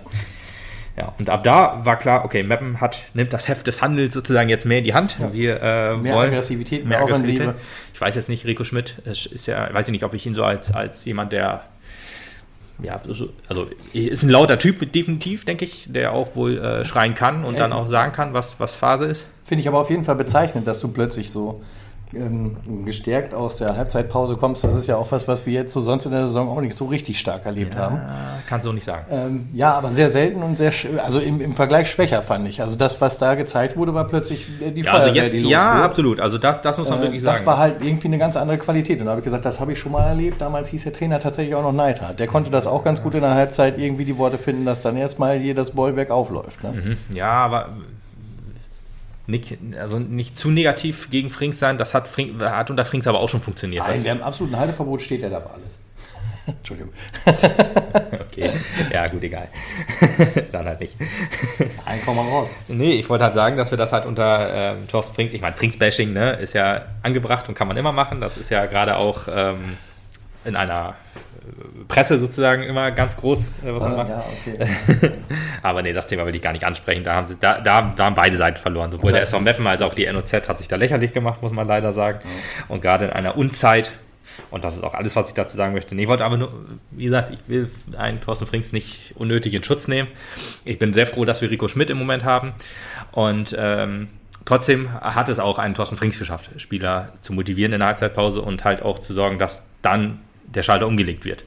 [0.95, 1.03] Ja.
[1.03, 1.13] ja.
[1.17, 4.65] und ab da war klar, okay, Meppen hat, nimmt das Heft des Handels sozusagen jetzt
[4.65, 5.17] mehr in die Hand.
[5.19, 5.33] Ja.
[5.33, 7.55] Wir äh, mehr wollen Aggressivität, mehr Aggressivität.
[7.93, 10.43] Ich weiß jetzt nicht, Rico Schmidt ist ja, weiß ich nicht, ob ich ihn so
[10.43, 11.63] als, als jemand, der
[12.83, 12.99] ja,
[13.47, 17.55] also ist ein lauter Typ definitiv, denke ich, der auch wohl äh, schreien kann und
[17.55, 19.27] äh, dann auch sagen kann, was, was Phase ist.
[19.43, 21.61] Finde ich aber auf jeden Fall bezeichnend, dass du plötzlich so
[22.85, 26.05] gestärkt aus der Halbzeitpause kommst, das ist ja auch was, was wir jetzt so sonst
[26.05, 28.01] in der Saison auch nicht so richtig stark erlebt ja, haben.
[28.47, 29.05] Kannst du nicht sagen.
[29.09, 32.61] Ähm, ja, aber sehr selten und sehr, also im, im Vergleich schwächer fand ich.
[32.61, 35.83] Also das, was da gezeigt wurde, war plötzlich die ja, also jetzt, die Ja, wurde.
[35.83, 36.19] absolut.
[36.19, 37.37] Also das, das muss man äh, wirklich sagen.
[37.37, 38.99] Das war halt irgendwie eine ganz andere Qualität.
[38.99, 40.41] Und da habe ich gesagt, das habe ich schon mal erlebt.
[40.41, 42.19] Damals hieß der Trainer tatsächlich auch noch Neidhardt.
[42.19, 44.97] Der konnte das auch ganz gut in der Halbzeit irgendwie die Worte finden, dass dann
[44.97, 46.63] erstmal hier das Bollwerk aufläuft.
[46.63, 46.71] Ne?
[46.71, 47.15] Mhm.
[47.15, 47.69] Ja, aber
[49.31, 51.77] nicht, also nicht zu negativ gegen Frings sein.
[51.77, 53.87] Das hat, Frink, hat unter Frings aber auch schon funktioniert.
[53.87, 55.79] Nein, wir haben absoluten Halteverbot, steht er da aber alles.
[56.47, 56.93] Entschuldigung.
[57.25, 58.51] okay,
[58.91, 59.47] ja gut, egal.
[60.51, 60.95] Dann halt nicht.
[61.85, 62.49] Nein, komm mal raus.
[62.67, 65.55] Nee, ich wollte halt sagen, dass wir das halt unter ähm, Thorsten Frings, ich meine,
[65.55, 68.21] Frings-Bashing ne, ist ja angebracht und kann man immer machen.
[68.21, 69.77] Das ist ja gerade auch ähm,
[70.45, 70.95] in einer
[71.87, 74.09] Presse sozusagen immer ganz groß, äh, was man ah, macht.
[74.09, 75.11] Ja, okay.
[75.63, 77.03] Aber nee, das Thema will ich gar nicht ansprechen.
[77.03, 78.91] Da haben, sie, da, da, da haben beide Seiten verloren.
[78.91, 81.67] Sowohl der SV Meppen als auch die NOZ hat sich da lächerlich gemacht, muss man
[81.67, 82.19] leider sagen.
[82.23, 82.65] Ja.
[82.67, 83.91] Und gerade in einer Unzeit
[84.49, 85.95] Und das ist auch alles, was ich dazu sagen möchte.
[85.95, 86.53] Nee, ich wollte aber nur,
[86.91, 90.07] wie gesagt, ich will einen Thorsten Frings nicht unnötig in Schutz nehmen.
[90.65, 92.53] Ich bin sehr froh, dass wir Rico Schmidt im Moment haben.
[93.11, 94.09] Und ähm,
[94.45, 98.63] trotzdem hat es auch einen Thorsten Frings geschafft, Spieler zu motivieren in der Halbzeitpause und
[98.63, 100.19] halt auch zu sorgen, dass dann
[100.55, 101.43] der Schalter umgelegt wird.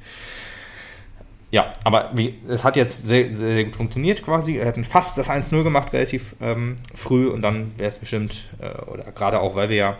[1.50, 4.54] Ja, aber wie, es hat jetzt sehr, sehr gut funktioniert quasi.
[4.54, 8.82] Wir hätten fast das 1-0 gemacht, relativ ähm, früh und dann wäre es bestimmt, äh,
[8.90, 9.96] oder gerade auch, weil wir ja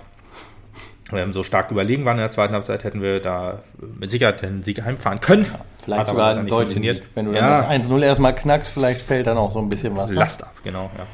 [1.12, 3.62] ähm, so stark überlegen waren in der zweiten Halbzeit, hätten wir da
[4.00, 5.46] mit Sicherheit den Sieg heimfahren können.
[5.84, 6.82] Vielleicht Hat sogar dann ein nicht deutschen.
[6.82, 7.02] Sieg.
[7.14, 7.40] Wenn du Ja.
[7.62, 10.10] dann das 1-0 erstmal knackst, vielleicht fällt dann auch so ein bisschen was.
[10.10, 10.16] ne?
[10.16, 11.06] Last ab, genau, ja.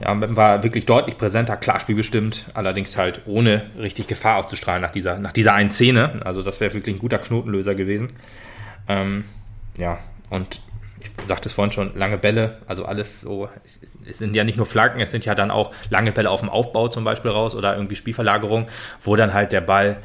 [0.00, 5.18] Ja, war wirklich deutlich präsenter, klar spielbestimmt, allerdings halt ohne richtig Gefahr auszustrahlen nach dieser,
[5.18, 6.20] nach dieser einen Szene.
[6.24, 8.12] Also das wäre wirklich ein guter Knotenlöser gewesen.
[8.88, 9.24] Ähm,
[9.78, 9.98] ja,
[10.30, 10.60] und
[11.00, 14.66] ich sagte es vorhin schon, lange Bälle, also alles so, es, sind ja nicht nur
[14.66, 17.74] Flanken, es sind ja dann auch lange Bälle auf dem Aufbau zum Beispiel raus oder
[17.74, 18.68] irgendwie Spielverlagerung,
[19.02, 19.98] wo dann halt der Ball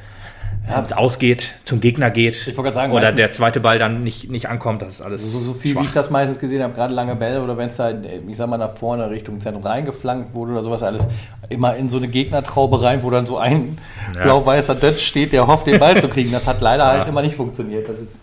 [0.68, 0.80] Ja.
[0.80, 4.50] ins Ausgeht, zum Gegner geht Ich wollte sagen, oder der zweite Ball dann nicht, nicht
[4.50, 5.82] ankommt, das ist alles So, so viel schwach.
[5.82, 8.48] wie ich das meistens gesehen habe, gerade lange Bälle oder wenn es da, ich sag
[8.50, 11.06] mal, nach vorne Richtung Zentrum reingeflankt wurde oder sowas alles,
[11.50, 13.78] immer in so eine Gegnertraube rein, wo dann so ein
[14.16, 14.24] Ja.
[14.24, 16.32] blau-weißer Dötz steht, der hofft, den Ball zu kriegen.
[16.32, 17.00] Das hat leider Ja.
[17.00, 17.88] halt immer nicht funktioniert.
[17.88, 18.20] Das ist,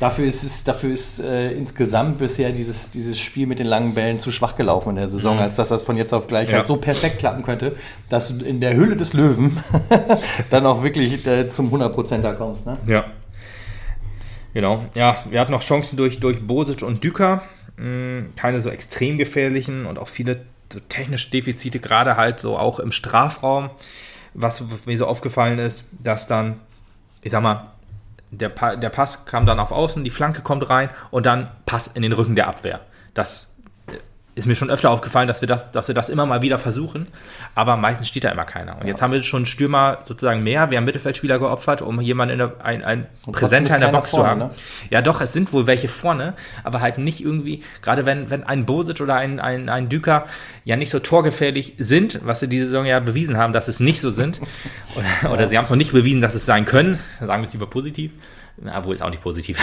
[0.00, 4.18] dafür ist es, dafür ist äh, insgesamt bisher dieses, dieses Spiel mit den langen Bällen
[4.20, 5.42] zu schwach gelaufen in der Saison, Mhm.
[5.42, 6.56] als dass das von jetzt auf gleich Ja.
[6.56, 7.76] halt so perfekt klappen könnte,
[8.08, 9.58] dass du in der Höhle des Löwen
[10.50, 12.66] dann auch wirklich äh, zum 100%er kommst.
[12.66, 12.76] Ne?
[12.86, 13.04] Ja.
[14.52, 14.84] Genau.
[14.94, 17.42] Ja, wir hatten noch Chancen durch, durch Bosic und Düker.
[17.76, 22.78] Mm, Keine so extrem gefährlichen und auch viele so technische Defizite, gerade halt so auch
[22.78, 23.70] im Strafraum.
[24.32, 26.56] Was mir so aufgefallen ist, dass dann,
[27.22, 27.64] ich sag mal,
[28.36, 31.88] der, pa der Pass kam dann auf Außen, die Flanke kommt rein und dann Pass
[31.88, 32.80] in den Rücken der Abwehr.
[33.14, 33.53] Das
[34.34, 37.06] ist mir schon öfter aufgefallen, dass wir das, dass wir das immer mal wieder versuchen,
[37.54, 38.78] aber meistens steht da immer keiner.
[38.80, 42.38] Und jetzt haben wir schon Stürmer sozusagen mehr, wir haben Mittelfeldspieler geopfert, um jemanden in
[42.38, 44.40] der, ein, ein Präsenter in der Box zu keiner haben.
[44.40, 44.58] vorne, ne?
[44.90, 48.66] Ja, doch, es sind wohl welche vorne, aber halt nicht irgendwie, gerade wenn, wenn ein
[48.66, 50.26] Bosic oder ein, ein, ein Düker
[50.64, 54.00] ja nicht so torgefährlich sind, was sie diese Saison ja bewiesen haben, dass es nicht
[54.00, 54.40] so sind,
[55.22, 57.52] oder, oder sie haben es noch nicht bewiesen, dass es sein können, sagen wir es
[57.52, 58.10] lieber positiv,
[58.56, 59.58] na, wohl ist auch nicht positiv.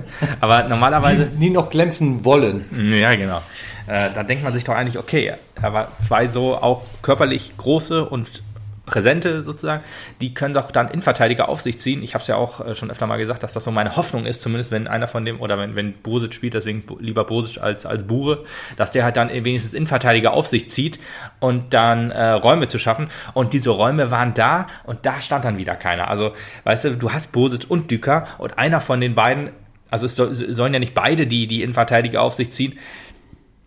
[0.40, 1.26] aber normalerweise.
[1.26, 2.64] Die, die noch glänzen wollen.
[2.92, 3.42] Ja, genau.
[3.86, 8.42] Äh, da denkt man sich doch eigentlich, okay, aber zwei so auch körperlich große und
[8.86, 9.82] präsente sozusagen,
[10.20, 12.02] die können doch dann Innenverteidiger auf sich ziehen.
[12.02, 14.26] Ich habe es ja auch äh, schon öfter mal gesagt, dass das so meine Hoffnung
[14.26, 17.86] ist, zumindest wenn einer von dem, oder wenn, wenn Bosic spielt, deswegen lieber Bosic als,
[17.86, 18.44] als Bure,
[18.76, 20.98] dass der halt dann wenigstens Innenverteidiger auf sich zieht
[21.38, 23.08] und dann äh, Räume zu schaffen.
[23.34, 26.08] Und diese Räume waren da und da stand dann wieder keiner.
[26.08, 26.32] Also,
[26.64, 29.50] weißt du, du hast Bosic und Düker und einer von den beiden,
[29.90, 32.78] also es soll, sollen ja nicht beide die, die Innenverteidiger auf sich ziehen,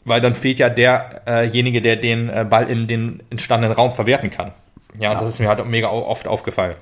[0.05, 4.51] weil dann fehlt ja derjenige, der den äh, Ball in den entstandenen Raum verwerten kann.
[4.99, 6.75] Ja, und das ist mir halt mega oft aufgefallen.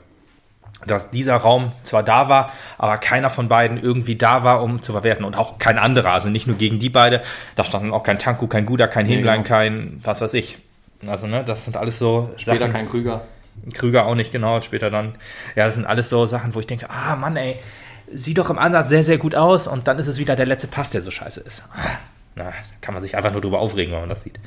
[0.85, 4.91] Dass dieser Raum zwar da war, aber keiner von beiden irgendwie da war, um zu
[4.91, 5.23] verwerten.
[5.23, 6.11] Und auch kein anderer.
[6.11, 7.21] Also nicht nur gegen die beide.
[7.55, 9.55] Da standen auch kein Tanku, kein Guda, kein Hinglein, genau.
[9.55, 10.57] kein was weiß ich.
[11.07, 12.73] Also, ne, das sind alles so Später Sachen.
[12.73, 13.21] kein Krüger.
[13.73, 15.15] Krüger auch nicht, genau, und später dann.
[15.55, 17.55] Ja, das sind alles so Sachen, wo ich denke, ah Mann, ey,
[18.11, 20.67] sieht doch im Ansatz sehr, sehr gut aus und dann ist es wieder der letzte
[20.67, 21.63] Pass, der so scheiße ist.
[22.35, 24.39] Na, kann man sich einfach nur drüber aufregen, wenn man das sieht.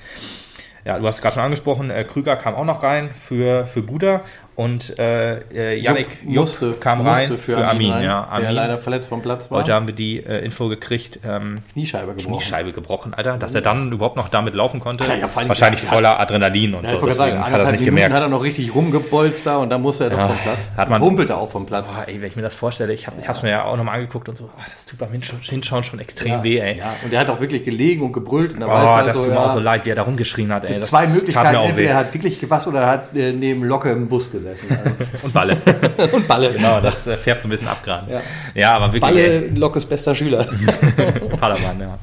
[0.85, 4.23] Ja, du hast gerade schon angesprochen, äh, Krüger kam auch noch rein für, für Guda
[4.57, 7.93] und äh, äh, Yannick Jupp Jupp kam rein für, Armin.
[7.93, 8.51] rein, ja, Der Armin.
[8.53, 9.59] leider verletzt vom Platz war.
[9.59, 12.33] Heute haben wir die äh, Info gekriegt, ähm, Kniescheibe gebrochen.
[12.39, 15.05] Kniescheibe gebrochen, Alter, dass er dann überhaupt noch damit laufen konnte.
[15.05, 17.11] Ja, ja, Wahrscheinlich ja, voller Adrenalin und Ja, so.
[17.13, 18.15] sagen, hat er es anderthalb nicht Minuten gemerkt.
[18.15, 20.71] hat er noch richtig rumgebolzt da und dann musste er doch Ja, vom Platz.
[20.75, 21.93] hat man- Humpelte auch vom Platz.
[21.93, 24.29] Boah, ey, wenn ich mir das vorstelle, ich habe es mir ja auch nochmal angeguckt
[24.31, 26.79] und so, oh, das tut beim Hinschauen, schon extrem ja, weh, ey.
[26.79, 28.55] Ja, und er hat auch wirklich gelegen und gebrüllt.
[28.55, 30.51] Und da Oh, halt das so, tut mir auch so leid, wie er da rumgeschrien
[30.51, 30.79] hat, ey.
[30.81, 31.55] Das zwei Möglichkeiten.
[31.57, 34.46] Entweder er hat wirklich gewasst oder er hat äh, neben Locke im Bus gesessen.
[35.23, 35.57] Und Balle.
[35.65, 36.13] Also.
[36.17, 36.53] und Balle.
[36.53, 38.13] genau, das äh, färbt so ein bisschen ab gerade.
[38.13, 38.21] Ja.
[38.55, 38.73] Ja.
[38.73, 39.01] aber wirklich.
[39.01, 40.45] Balle, ey, Lockes bester Schüler.
[41.41, 41.99] Paderborn, ja.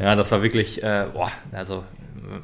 [0.00, 0.14] ja.
[0.14, 1.84] das war wirklich, äh, boah, also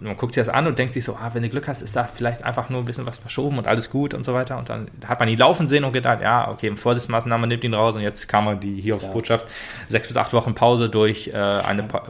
[0.01, 1.97] man guckt sich das an und denkt sich so, ah, wenn du Glück hast, ist
[1.97, 4.57] da vielleicht einfach nur ein bisschen was verschoben und alles gut und so weiter.
[4.59, 7.97] Und dann hat man ihn laufen sehen und gedacht, ja, okay, Vorsichtsmaßnahme nimmt ihn raus
[7.97, 9.47] und jetzt kam man die hier auf Botschaft.
[9.89, 12.03] Sechs bis acht Wochen Pause durch äh, eine Pa-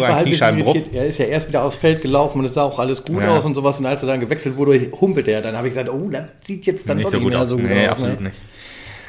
[0.00, 0.76] war ein halt Kniescheibenbruch.
[0.92, 3.36] Er ist ja erst wieder aufs Feld gelaufen und es sah auch alles gut Ja.
[3.36, 3.78] aus und sowas.
[3.78, 5.42] Und als er dann gewechselt wurde, humpelte er.
[5.42, 7.48] Dann habe ich gesagt, oh, das sieht jetzt dann Nicht doch so nicht gut aus.
[7.48, 7.92] so gut nee, aus.
[7.92, 8.28] absolut Ne?
[8.28, 8.36] nicht.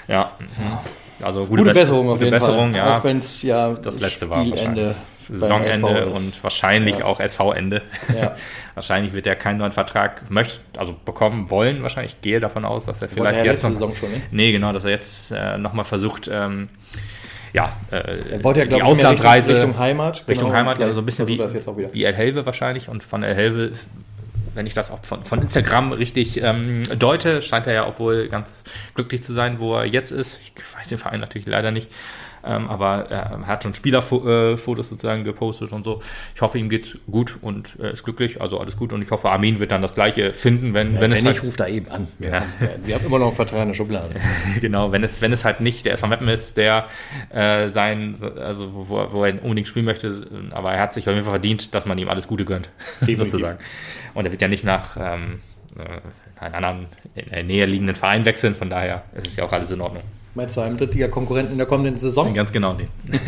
[0.08, 0.32] Ja.
[0.40, 1.26] mhm.
[1.26, 2.78] Also gute, Gute Bess- Besserung auf gute jeden Besserung, Fall.
[2.78, 2.98] ja.
[2.98, 4.96] Auch wenn es ja das letzte war Spielende beim
[5.30, 7.06] Saisonende und wahrscheinlich Ja.
[7.06, 7.82] auch SV-Ende.
[8.16, 8.36] Ja.
[8.76, 11.84] wahrscheinlich wird er keinen neuen Vertrag möchte, also bekommen wollen.
[11.84, 13.72] Wahrscheinlich Ich gehe davon aus, dass er Wollte vielleicht er jetzt noch.
[13.72, 14.22] Saison schon, ne?
[14.32, 16.70] Nee, genau, dass er jetzt äh, nochmal versucht, ähm,
[17.54, 20.24] ja, äh, Er wollte ja, die glaube ich, Auslandsreise Richtung, Richtung Heimat.
[20.28, 22.88] Richtung Genau, Heimat, also so ein bisschen wie, wie El Helve wahrscheinlich.
[22.90, 23.72] Und von El Helve
[24.54, 28.28] wenn ich das auch von, von Instagram richtig ähm, deute, scheint er ja auch wohl
[28.28, 28.64] ganz
[28.96, 30.40] glücklich zu sein, wo er jetzt ist.
[30.44, 31.90] Ich weiß den Verein natürlich leider nicht.
[32.44, 36.02] Ähm, aber er hat schon Spielerfotos sozusagen gepostet und so.
[36.36, 38.94] Ich hoffe, ihm geht's gut und er ist glücklich, also alles gut.
[38.94, 41.26] Und ich hoffe, Armin wird dann das Gleiche finden, wenn, Ja, wenn wenn es ich,
[41.26, 42.08] halt, rufe da eben an.
[42.20, 42.36] Wir, Ja.
[42.42, 42.48] haben,
[42.86, 44.16] wir haben immer noch einen Vertrag in der Schublade.
[44.62, 46.86] genau, wenn es, wenn es halt nicht der SV Meppen ist, der
[47.30, 51.26] äh, sein, also wo, wo er unbedingt spielen möchte, aber er hat sich auf jeden
[51.26, 52.70] Fall verdient, dass man ihm alles Gute gönnt,
[53.02, 53.60] sozusagen.
[54.14, 55.40] Und er wird ja nicht nach ähm,
[55.78, 59.52] äh, einem anderen in der Nähe liegenden Verein wechseln, von daher ist es ja auch
[59.52, 60.04] alles in Ordnung.
[60.34, 62.34] Meinst du einem Drittliga-Konkurrenten in der kommenden Saison?
[62.34, 63.20] Ganz genau, nee.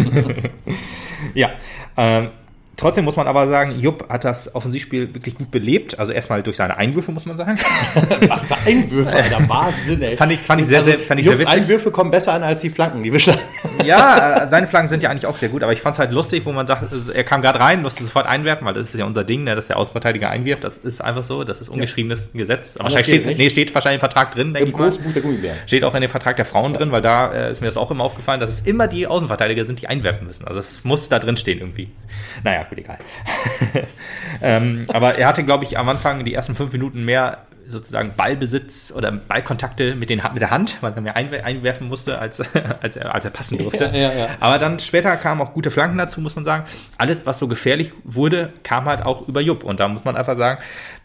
[1.34, 1.52] ja,
[1.98, 2.30] ähm,
[2.78, 6.00] trotzdem muss man aber sagen, Jupp hat das Offensivspiel wirklich gut belebt.
[6.00, 7.58] Also erstmal durch seine Einwürfe, muss man sagen.
[8.28, 10.16] Was für Einwürfe, Alter, Wahnsinn, ey.
[10.18, 11.48] Fand ich- fand ich sehr, sehr- fand ich sehr witzig.
[11.48, 13.40] Einwürfe kommen besser an als die Flanken, die wir schlagen.
[13.86, 16.46] ja, seine Flaggen sind ja eigentlich auch sehr gut, aber ich fand es halt lustig,
[16.46, 19.24] wo man dachte, er kam gerade rein, musste sofort einwerfen, weil das ist ja unser
[19.24, 20.64] Ding, ne, dass der Außenverteidiger einwirft.
[20.64, 22.76] Das ist einfach so, das ist ungeschriebenes Gesetz.
[22.76, 24.90] Aber wahrscheinlich steht nee, steht wahrscheinlich im Vertrag drin, denke Im ich mal.
[24.90, 25.58] großen Buch der Gummibären.
[25.68, 27.92] Steht auch in dem Vertrag der Frauen drin, weil da äh, ist mir das auch
[27.92, 30.48] immer aufgefallen, dass es immer die Außenverteidiger sind, die einwerfen müssen.
[30.48, 31.90] Also es muss da drin stehen irgendwie.
[32.44, 32.98] Naja, gut, egal.
[34.42, 38.94] ähm, aber er hatte, glaube ich, am Anfang die ersten fünf Minuten mehr sozusagen Ballbesitz
[38.96, 42.42] oder Ballkontakte mit, den, mit der Hand, weil er mehr einwer einwerfen musste, als,
[42.82, 43.86] als, er, als er passen durfte.
[43.86, 44.28] Ja, ja, ja.
[44.40, 46.66] Aber dann später kamen auch gute Flanken dazu, muss man sagen.
[46.98, 49.64] Alles, was so gefährlich wurde, kam halt auch über Jupp.
[49.64, 50.62] Und da muss man einfach sagen,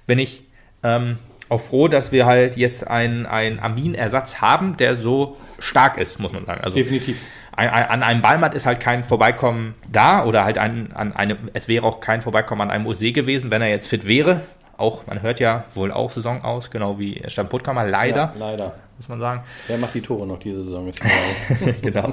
[0.07, 0.43] bin ich
[0.83, 6.19] ähm, auch froh, dass wir halt jetzt einen, einen Amin-Ersatz haben, der so stark ist,
[6.19, 6.63] muss man sagen.
[6.63, 7.21] Also Definitiv.
[7.67, 11.85] An einem Ballmatt ist halt kein Vorbeikommen da oder halt ein, an einem, es wäre
[11.87, 14.43] auch kein Vorbeikommen an einem Ose gewesen, wenn er jetzt fit wäre.
[14.77, 18.75] Auch, man hört ja wohl auch Saison aus, genau wie Stan Puttkammer, leider, Ja, leider.
[18.97, 19.43] muss man sagen.
[19.67, 20.87] Wer macht die Tore noch diese Saison?
[20.87, 21.03] Ist
[21.83, 22.13] genau.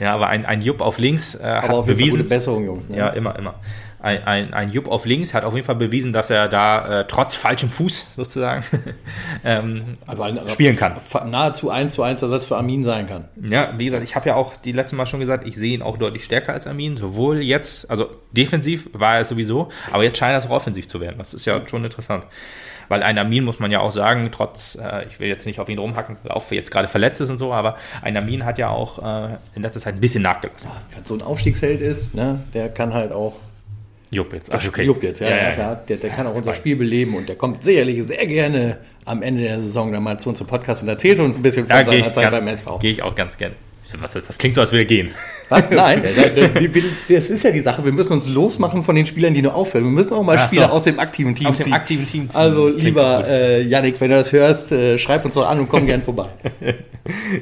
[0.00, 2.28] Ja, aber ein, ein Jupp auf links äh, hat Aber auf jeden Fall gute bewiesen.
[2.28, 2.88] Besserung, Jungs.
[2.88, 2.96] Ne?
[2.98, 3.54] Ja, immer, immer.
[4.02, 7.04] Ein, ein, ein Jupp auf links hat auf jeden Fall bewiesen, dass er da äh,
[7.06, 8.64] trotz falschem Fuß sozusagen
[9.44, 10.96] ähm, ein- spielen kann.
[11.26, 13.24] Nahezu 1 zu 1 Ersatz für Armin sein kann.
[13.42, 15.82] Ja, wie gesagt, ich habe ja auch die letzte Mal schon gesagt, ich sehe ihn
[15.82, 16.96] auch deutlich stärker als Armin.
[16.96, 21.16] Sowohl jetzt, also defensiv war er sowieso, aber jetzt scheint er auch offensiv zu werden.
[21.18, 22.24] Das ist ja schon interessant.
[22.88, 25.68] Weil ein Armin muss man ja auch sagen, trotz, äh, ich will jetzt nicht auf
[25.68, 28.98] ihn rumhacken, auch jetzt gerade verletzt ist und so, aber ein Armin hat ja auch
[28.98, 30.70] äh, in letzter Zeit ein bisschen nachgelassen.
[30.92, 33.34] Wenn so ein Aufstiegsheld ist, ne, der kann halt auch.
[34.12, 34.52] Jupp jetzt.
[34.52, 34.84] Ach, okay.
[34.84, 35.82] Jupp jetzt, ja, ja, klar.
[35.88, 39.42] Der, der kann auch unser Spiel beleben und der kommt sicherlich sehr gerne am Ende
[39.42, 41.82] der Saison dann mal zu uns im Podcast und erzählt uns ein bisschen von Ja,
[41.82, 42.78] gehe seiner Zeit beim SV.
[42.78, 43.54] geh ich auch ganz gerne.
[44.00, 45.10] Was ist, das klingt so, als will er gehen.
[45.48, 45.70] Was?
[45.70, 46.02] Nein,
[47.08, 47.84] das ist ja die Sache.
[47.84, 49.84] Wir müssen uns losmachen von den Spielern, die nur auffällen.
[49.86, 50.46] Wir müssen auch mal Ach so.
[50.48, 51.72] Spieler aus dem aktiven Team Aus dem ziehen.
[51.72, 52.40] aktiven Team ziehen.
[52.40, 55.68] Also, Das lieber äh, Yannick, wenn du das hörst, äh, schreib uns doch an und
[55.68, 56.28] komm gern vorbei.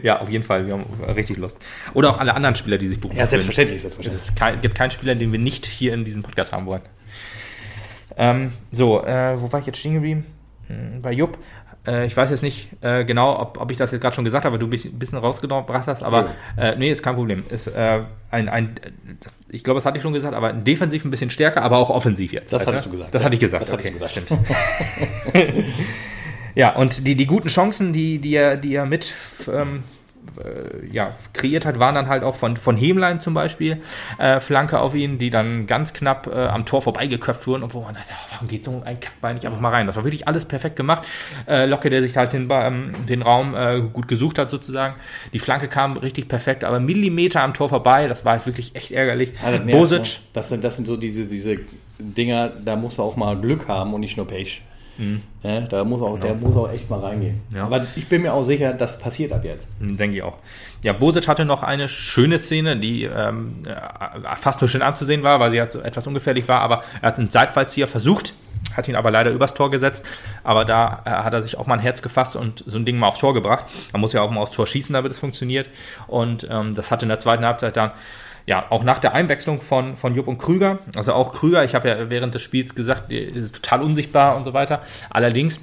[0.03, 0.67] Ja, auf jeden Fall.
[0.67, 0.85] Wir haben
[1.15, 1.59] richtig Lust.
[1.93, 4.25] Oder auch alle anderen Spieler, die sich berufen Ja, selbstverständlich, Es selbstverständlich.
[4.31, 6.81] ist kein, gibt keinen Spieler, den wir nicht hier in diesem Podcast haben wollen.
[8.17, 10.25] Ähm, so, äh, wo war ich jetzt stehen geblieben?
[10.69, 11.37] Hm, Bei Jupp.
[11.87, 14.45] Äh, ich weiß jetzt nicht äh, genau, ob, ob ich das jetzt gerade schon gesagt
[14.45, 17.45] habe, weil du mich ein bisschen rausgebracht hast, aber äh, nee, ist kein Problem.
[17.49, 18.75] Ist äh, ein, ein
[19.21, 21.91] das, ich glaube, das hatte ich schon gesagt, aber defensiv ein bisschen stärker, aber auch
[21.91, 22.53] offensiv jetzt.
[22.53, 22.91] Das halt, hattest ne?
[22.91, 23.27] du gesagt, Das ja.
[23.27, 23.63] hatte ich gesagt.
[23.63, 24.13] Das okay, gesagt.
[24.13, 24.31] stimmt.
[26.55, 29.15] Ja, und die, die guten Chancen, die, die, er, die er mit
[29.53, 30.00] ähm, äh,
[30.91, 33.81] ja, kreiert hat, waren dann halt auch von, von Hemlein zum Beispiel
[34.19, 37.81] äh, Flanke auf ihn, die dann ganz knapp äh, am Tor vorbeigeköpft wurden und wo
[37.81, 39.87] man dachte, warum geht so ein Kackball nicht einfach mal rein?
[39.87, 41.07] Das war wirklich alles perfekt gemacht.
[41.47, 44.95] Äh, Locke, der sich halt den, ähm, den Raum äh, gut gesucht hat sozusagen.
[45.33, 48.93] Die Flanke kam richtig perfekt, aber Millimeter am Tor vorbei, das war halt wirklich echt
[48.93, 49.33] ärgerlich.
[49.43, 50.09] Nervt, Bosic, ne?
[50.33, 51.59] Das sind, das sind so diese, diese
[51.99, 54.63] Dinger, da musst du auch mal Glück haben und nicht nur Pech.
[55.43, 57.41] Ja, da muss auch, der muss auch echt mal reingehen.
[57.55, 57.65] Ja.
[57.65, 59.69] Aber ich bin mir auch sicher, das passiert ab jetzt.
[59.81, 60.37] Denke ich auch.
[60.83, 65.41] Ja, Bosic hatte noch eine schöne Szene, die ähm, äh, fast nur schön anzusehen war,
[65.41, 68.35] weil sie halt so etwas ungefährlich war, aber er hat einen Seitfallzieher versucht,
[68.77, 70.05] hat ihn aber leider übers Tor gesetzt.
[70.45, 72.99] Aber da äh, hat er sich auch mal ein Herz gefasst und so ein Ding
[72.99, 73.67] mal aufs Tor gebracht.
[73.93, 75.69] Man muss ja auch mal aufs Tor schießen, damit es funktioniert.
[76.07, 77.93] Und ähm, das hat in der zweiten Halbzeit dann
[78.51, 81.89] ja, auch nach der Einwechslung von, von Jupp und Krüger, also auch Krüger, ich habe
[81.89, 84.81] ja während des Spiels gesagt, ist total unsichtbar und so weiter.
[85.09, 85.61] Allerdings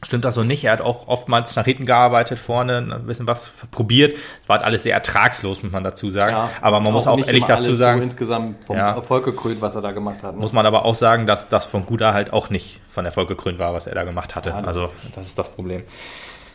[0.00, 0.62] stimmt das so nicht.
[0.62, 4.16] Er hat auch oftmals nach hinten gearbeitet, vorne ein bisschen was probiert.
[4.42, 6.36] Es war halt alles sehr ertragslos, muss man dazu sagen.
[6.60, 8.92] Aber man muss auch ehrlich dazu sagen, So insgesamt vom Ja.
[8.92, 10.36] Erfolg gekrönt, was er da gemacht hat.
[10.36, 10.40] Ne?
[10.40, 13.58] muss man aber auch sagen, dass das von Guda halt auch nicht von Erfolg gekrönt
[13.58, 14.50] war, was er da gemacht hatte.
[14.50, 15.82] Ja, also das ist das Problem.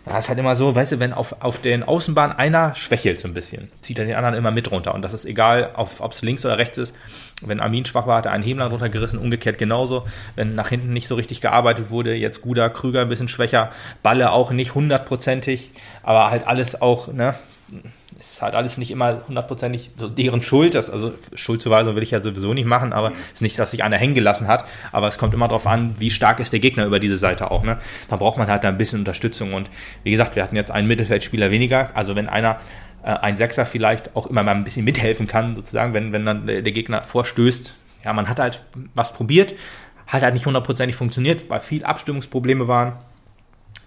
[0.06, 3.28] Ja, ist halt immer so, weißt du, wenn auf, auf den Außenbahnen einer schwächelt so
[3.28, 4.96] ein bisschen, zieht er den anderen immer mit runter.
[4.96, 6.96] Und das ist egal, ob es links oder rechts ist.
[7.42, 10.08] Wenn Armin schwach war, hat er einen Hemler runtergerissen, umgekehrt genauso.
[10.36, 14.32] Wenn nach hinten nicht so richtig gearbeitet wurde, jetzt Guda, Krüger ein bisschen schwächer, Balle
[14.32, 15.72] auch nicht hundertprozentig,
[16.02, 17.36] aber halt alles auch, ne,
[18.20, 20.76] ist halt alles nicht immer hundertprozentig so deren Schuld.
[20.76, 23.84] Das, also Schuldzuweisung will ich ja sowieso nicht machen, aber es ist nicht, dass sich
[23.84, 24.66] einer hängen gelassen hat.
[24.92, 27.64] Aber es kommt immer darauf an, wie stark ist der Gegner über diese Seite auch.
[27.64, 27.78] Ne?
[28.10, 29.54] Da braucht man halt ein bisschen Unterstützung.
[29.54, 29.70] Und
[30.04, 31.90] wie gesagt, wir hatten jetzt einen Mittelfeldspieler weniger.
[31.94, 32.60] Also wenn einer
[33.04, 36.46] äh, ein Sechser vielleicht auch immer mal ein bisschen mithelfen kann, sozusagen, wenn, wenn dann
[36.46, 37.74] der Gegner vorstößt.
[38.04, 38.64] Ja, man hat halt
[38.96, 39.56] was probiert,
[40.08, 42.94] hat halt nicht hundertprozentig funktioniert, weil viel Abstimmungsprobleme waren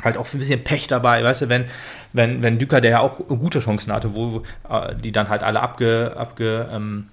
[0.02, 1.66] halt auch ein bisschen Pech dabei, weißt du, wenn,
[2.12, 5.60] wenn, wenn Düker, der ja auch gute Chancen hatte, wo, äh, die dann halt alle
[5.60, 7.08] abge, abge ähm,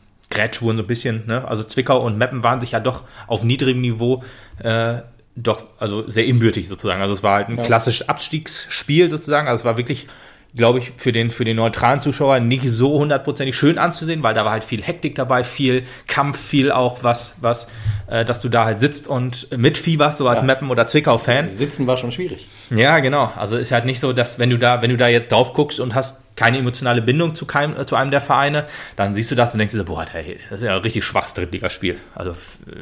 [0.62, 1.48] wurden so ein bisschen, ne?
[1.48, 4.24] Also Zwickau und Meppen waren sich ja doch auf niedrigem Niveau
[4.64, 4.98] äh,
[5.36, 7.02] doch, also sehr inbürtig sozusagen.
[7.02, 7.64] Also es war halt ein ja.
[7.64, 9.48] klassisches Abstiegsspiel sozusagen.
[9.48, 10.08] Also es war wirklich
[10.56, 14.46] glaube ich, für den, für den neutralen Zuschauer nicht so hundertprozentig schön anzusehen, weil da
[14.46, 17.68] war halt viel Hektik dabei, viel Kampf, viel auch was, was,
[18.08, 20.46] äh, dass du da halt sitzt und mitfieberst, so als ja.
[20.46, 21.52] Meppen- oder Zwickau-Fan.
[21.52, 22.48] Sitzen war schon schwierig.
[22.72, 23.32] Ja, genau.
[23.36, 25.80] Also ist halt nicht so, dass wenn du da, wenn du da jetzt drauf guckst
[25.80, 28.66] und hast keine emotionale Bindung zu, keinem, äh, zu einem der Vereine,
[28.96, 31.34] dann siehst du das und denkst dir, boah, hey, das ist ja ein richtig schwaches
[31.34, 31.98] Drittligaspiel.
[32.16, 32.34] Also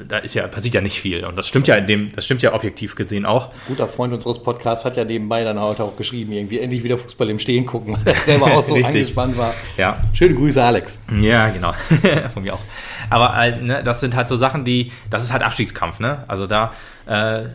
[0.08, 1.26] da ist ja, passiert ja nicht viel.
[1.26, 3.48] Und das stimmt ja in dem, das stimmt ja objektiv gesehen auch.
[3.48, 7.00] Ein guter Freund unseres Podcasts hat ja nebenbei dann heute auch geschrieben, irgendwie endlich wieder
[7.00, 9.56] Fußball im Stehen gucken, weil er selber auch so angespannt war.
[9.76, 9.98] Ja.
[10.14, 11.02] Schöne Grüße, Alex.
[11.20, 11.74] Ja, genau.
[12.34, 12.62] Von mir auch.
[13.10, 16.24] Aber äh, ne, das sind halt so Sachen, die, das ist halt Abstiegskampf, ne?
[16.28, 16.74] Also da,
[17.08, 17.46] äh,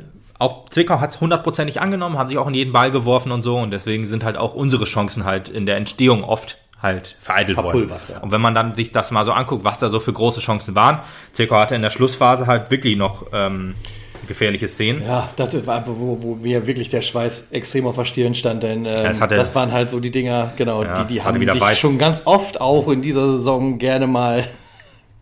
[0.43, 3.59] auch Zwickau hat es hundertprozentig angenommen, haben sich auch in jeden Ball geworfen und so
[3.59, 7.93] und deswegen sind halt auch unsere Chancen halt in der Entstehung oft halt vereitelt worden.
[8.11, 8.19] Ja.
[8.19, 10.75] Und wenn man dann sich das mal so anguckt, was da so für große Chancen
[10.75, 11.01] waren,
[11.33, 13.77] Zwickau hatte in der Schlussphase halt wirklich noch ähm,
[14.27, 15.03] gefährliche Szenen.
[15.03, 18.85] Ja, das war, wo, wo mir wirklich der Schweiß extrem auf der Stirn stand, denn
[18.85, 21.99] ähm, hatte, das waren halt so die Dinger, genau, ja, die, die haben mich schon
[21.99, 24.45] ganz oft auch in dieser Saison gerne mal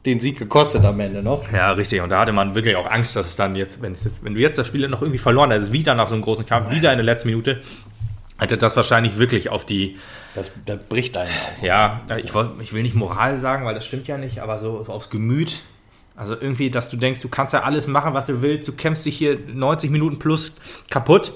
[0.06, 1.50] den Sieg gekostet am Ende noch.
[1.52, 2.00] Ja, richtig.
[2.00, 4.34] Und da hatte man wirklich auch Angst, dass es dann jetzt, wenn, es jetzt, wenn
[4.34, 6.90] du jetzt das Spiel noch irgendwie verloren hättest, wieder nach so einem großen Kampf, wieder
[6.90, 7.60] in der letzten Minute,
[8.38, 9.98] hätte das wahrscheinlich wirklich auf die.
[10.34, 11.62] Das, das bricht einen auch.
[11.62, 14.82] Ja, ich, will, ich will nicht Moral sagen, weil das stimmt ja nicht, aber so,
[14.82, 15.60] so aufs Gemüt.
[16.16, 19.06] Also irgendwie, dass du denkst, du kannst ja alles machen, was du willst, du kämpfst
[19.06, 20.54] dich hier 90 Minuten plus
[20.90, 21.32] kaputt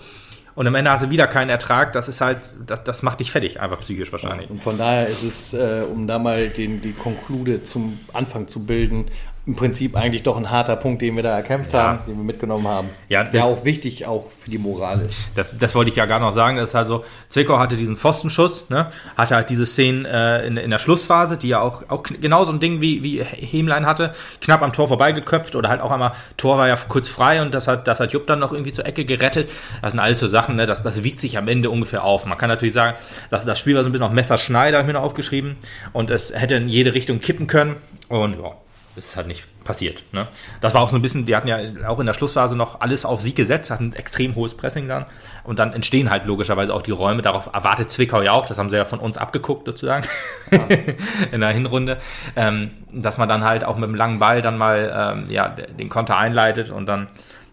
[0.55, 1.93] und am Ende hast du wieder keinen Ertrag.
[1.93, 4.51] Das ist halt, das, das macht dich fertig, einfach psychisch wahrscheinlich.
[4.51, 8.65] und von daher ist es, äh, um da mal den, die Konklude zum Anfang zu
[8.65, 9.07] bilden,
[9.47, 11.83] im Prinzip eigentlich doch ein harter Punkt, den wir da erkämpft ja.
[11.83, 12.89] haben, den wir mitgenommen haben.
[13.11, 15.15] Ja, der auch wichtig auch für die Moral ist.
[15.35, 16.57] Das, das wollte ich ja gar noch sagen.
[16.57, 18.91] Das ist also, Zwickau hatte diesen Pfostenschuss, ne?
[19.19, 22.61] hatte halt diese Szenen äh, in, in der Schlussphase, die ja auch, auch genauso ein
[22.61, 26.67] Ding wie, wie Hemlein hatte, knapp am Tor vorbeigeköpft oder halt auch einmal, Tor war
[26.67, 29.51] ja kurz frei und das hat, das hat Jupp dann noch irgendwie zur Ecke gerettet.
[29.83, 30.65] Das sind alles so Sachen, ne?
[30.65, 32.25] das, das wiegt sich am Ende ungefähr auf.
[32.25, 32.97] Man kann natürlich sagen,
[33.29, 35.57] dass das Spiel war so ein bisschen auf Messerschneider, habe ich mir noch aufgeschrieben
[35.93, 37.77] und es hätte in jede Richtung kippen können
[38.09, 38.53] und ja,
[38.97, 40.05] ist halt nicht passiert.
[40.13, 40.27] Ne?
[40.61, 43.05] Das war auch so ein bisschen, wir hatten ja auch in der Schlussphase noch alles
[43.05, 45.07] auf Sieg gesetzt, hatten ein extrem hohes Pressing dann
[45.43, 47.23] und dann entstehen halt logischerweise auch die Räume.
[47.23, 50.07] Darauf erwartet Zwickau ja auch, das haben sie ja von uns abgeguckt sozusagen
[50.51, 50.59] ja.
[51.33, 51.99] in der Hinrunde,
[52.37, 55.89] ähm, dass man dann halt auch mit einem langen Ball dann mal ähm, ja, den
[55.89, 57.09] Konter einleitet und dann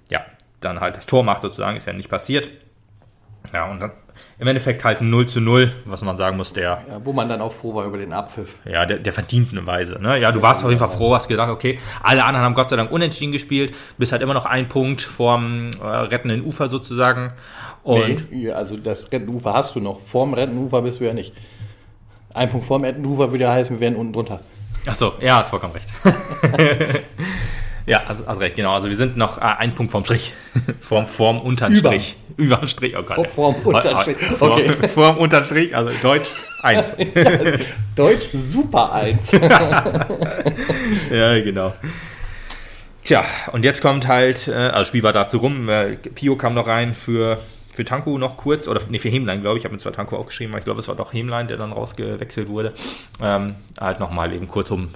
[0.10, 0.22] ja,
[0.60, 2.50] dann halt das Tor macht sozusagen, ist ja nicht passiert.
[3.54, 3.92] Ja, und dann
[4.40, 6.84] im Endeffekt halt 0 zu 0, was man sagen muss, der.
[6.88, 8.58] Ja, wo man dann auch froh war über den Abpfiff.
[8.66, 10.02] Ja, der, der verdienten Weise.
[10.02, 10.20] Ne?
[10.20, 12.70] Ja, du ja, warst auf jeden Fall froh, hast gedacht, okay, alle anderen haben Gott
[12.70, 17.34] sei Dank unentschieden gespielt, bist halt immer noch ein Punkt vorm äh, rettenden Ufer sozusagen.
[17.84, 20.02] Und nee, also das rettende Ufer hast du noch.
[20.02, 21.34] Vorm rettenden Ufer bist du ja nicht.
[22.34, 24.40] Ein Punkt vorm rettenden Ufer würde ja heißen, wir wären unten drunter.
[24.88, 25.92] Ach so, ja, hast vollkommen recht.
[27.86, 28.74] Ja, also, also recht, genau.
[28.74, 30.34] Also wir sind noch äh, ein Punkt vorm Strich.
[30.82, 32.16] vorm, vorm Unterstrich.
[32.30, 32.31] Über.
[32.42, 33.20] Überm Strich, oh Gott.
[33.20, 34.18] Oh, vorm Unterstrich.
[34.40, 34.74] Okay.
[34.74, 36.30] Vorm, vorm Unterstrich, also Deutsch
[36.64, 36.94] 1.
[37.96, 39.32] Deutsch super 1.
[41.12, 41.74] ja, genau.
[43.04, 46.56] Tja, und jetzt kommt halt, äh, also das Spiel war dazu rum, äh, Pio kam
[46.56, 47.40] noch rein für,
[47.72, 50.16] für Tanku noch kurz, oder nee, für Hemlein, glaube ich, ich habe mir zwar Tanku
[50.16, 52.74] auch geschrieben, aber ich glaube, es war doch Hemlein, der dann rausgewechselt wurde.
[53.22, 54.94] Ähm, halt nochmal eben kurz um ein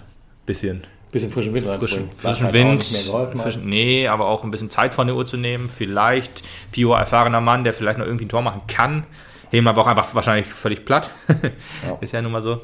[0.47, 0.83] bisschen
[1.15, 2.09] bisschen frischen Wind reinzubringen.
[2.11, 5.69] Frischen, frischen Wind, frischen, nee, aber auch ein bisschen Zeit von der Uhr zu nehmen.
[5.69, 6.43] Vielleicht
[6.73, 9.05] Pio, erfahrener Mann, der vielleicht noch irgendwie ein Tor machen kann.
[9.49, 11.09] Heben aber auch einfach wahrscheinlich völlig platt.
[11.29, 11.97] Ja.
[12.01, 12.61] Ist ja nun mal so.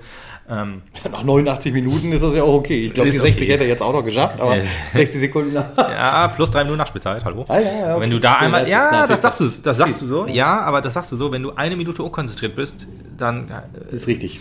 [0.50, 2.88] Ähm, Nach 89 Minuten ist das ja auch okay.
[2.88, 3.54] Ich glaube, die 60 okay.
[3.54, 4.58] hätte er jetzt auch noch geschafft, aber
[4.94, 5.78] 60 Sekunden nach.
[5.78, 7.46] Ja, plus drei Minuten Nachspielzeit, hallo.
[7.48, 8.02] Ah, ja, ja, okay.
[8.02, 10.96] Wenn du da einmal, ja, das sagst du, das sagst du so, ja, aber das
[10.96, 12.88] sagst du so, wenn du eine Minute unkonzentriert bist,
[13.22, 13.50] dann.
[13.50, 14.40] Äh, ist richtig.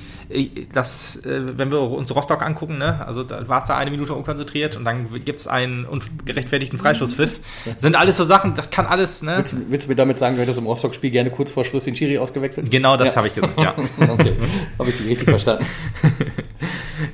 [0.73, 4.15] Das, äh, wenn wir uns Rostock angucken, ne, also da war es da eine Minute
[4.15, 7.41] unkonzentriert und dann gibt es einen ungerechtfertigten Freischusspfiff.
[7.79, 9.37] Sind alles so Sachen, das kann alles, ne.
[9.39, 11.97] Willst, willst du mir damit sagen, du hättest im Rostock-Spiel gerne kurz vor Schluss den
[11.97, 12.71] Schiri ausgewechselt?
[12.71, 13.17] Genau das ja.
[13.17, 13.75] habe ich gesagt, ja.
[14.09, 14.33] okay,
[14.79, 15.67] habe ich richtig verstanden.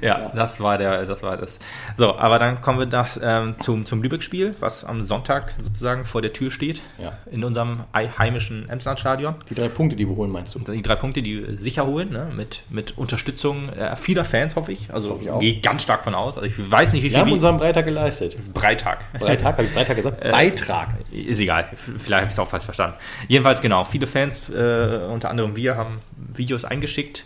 [0.01, 1.59] Ja, das war der, das war das.
[1.97, 6.23] So, aber dann kommen wir nach, ähm, zum, zum Lübeck-Spiel, was am Sonntag sozusagen vor
[6.23, 6.83] der Tür steht.
[7.03, 7.13] Ja.
[7.31, 9.35] In unserem ei- heimischen Emsland-Stadion.
[9.51, 10.59] Die drei Punkte, die wir holen, meinst du?
[10.59, 12.29] Die drei Punkte, die wir sicher holen, ne?
[12.35, 14.93] mit, mit Unterstützung äh, vieler Fans, hoffe ich.
[14.93, 16.37] Also hoffe ich gehe ich ganz stark von aus.
[16.37, 18.37] Also ich weiß nicht, wie Wir viel haben wie- unseren Freitag geleistet.
[18.55, 18.99] Breitag.
[19.19, 20.21] Freitag, habe ich Freitag gesagt?
[20.31, 20.89] Beitrag.
[21.11, 22.97] Ist egal, vielleicht habe ich es auch falsch verstanden.
[23.29, 25.99] Jedenfalls genau, viele Fans, äh, unter anderem wir, haben
[26.35, 27.25] Videos eingeschickt,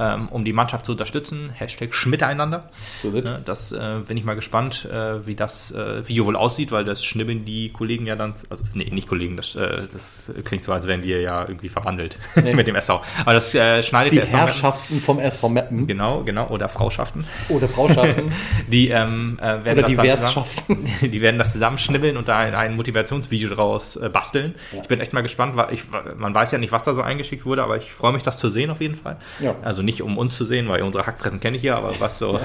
[0.00, 1.50] ähm, um die Mannschaft zu unterstützen.
[1.54, 2.70] Hashtag Schmiteinander.
[3.02, 3.10] So.
[3.10, 6.84] Ne, das äh, bin ich mal gespannt, äh, wie das äh, Video wohl aussieht, weil
[6.84, 10.72] das schnibbeln die Kollegen ja dann, also nee, nicht Kollegen, das, äh, das klingt so,
[10.72, 13.02] als wären wir ja irgendwie verbandelt mit dem SV.
[13.24, 14.48] Aber das äh, schneidet Die der SV Meppen.
[14.52, 17.26] Herrschaften vom SV Meppen Genau, genau, oder Frauschaften.
[17.48, 18.32] oder Frauschaften
[18.68, 20.86] Die ähm, äh, werden oder das Diversschaften.
[20.86, 24.54] zusammen, die werden das zusammenschnibbeln und da ein, ein Motivationsvideo draus basteln.
[24.80, 25.82] Ich bin echt mal gespannt, weil ich,
[26.16, 28.48] man weiß ja nicht, was da so eingeschickt wurde, aber ich freue mich, das zu
[28.50, 29.16] sehen auf jeden Fall.
[29.40, 29.54] Ja.
[29.62, 32.38] Also nicht um uns zu sehen, weil unsere Hackfressen kenne ich ja, aber was so,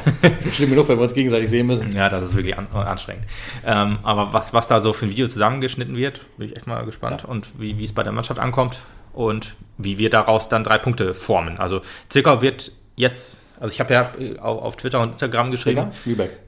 [0.51, 1.91] Schlimm genug, wenn wir uns gegenseitig sehen müssen.
[1.91, 3.25] ja, das ist wirklich an, anstrengend.
[3.63, 6.83] Ähm, aber was, was da so für ein Video zusammengeschnitten wird, bin ich echt mal
[6.85, 8.79] gespannt und wie, wie es bei der Mannschaft ankommt
[9.13, 11.59] und wie wir daraus dann drei Punkte formen.
[11.59, 16.23] Also Zwickau wird jetzt, also ich habe ja äh, auf, Twitter und Instagram geschrieben, Digga,
[16.23, 16.39] Lübeck.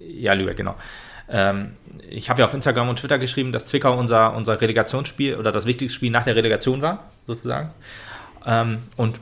[0.00, 0.74] ja, Lübeck, genau.
[1.30, 1.76] Ähm,
[2.10, 5.66] ich habe ja auf Instagram und Twitter geschrieben, dass Zwickau unser, unser Relegationsspiel oder das
[5.66, 7.70] wichtigste Spiel nach der Relegation war, sozusagen.
[8.46, 9.20] Ähm, und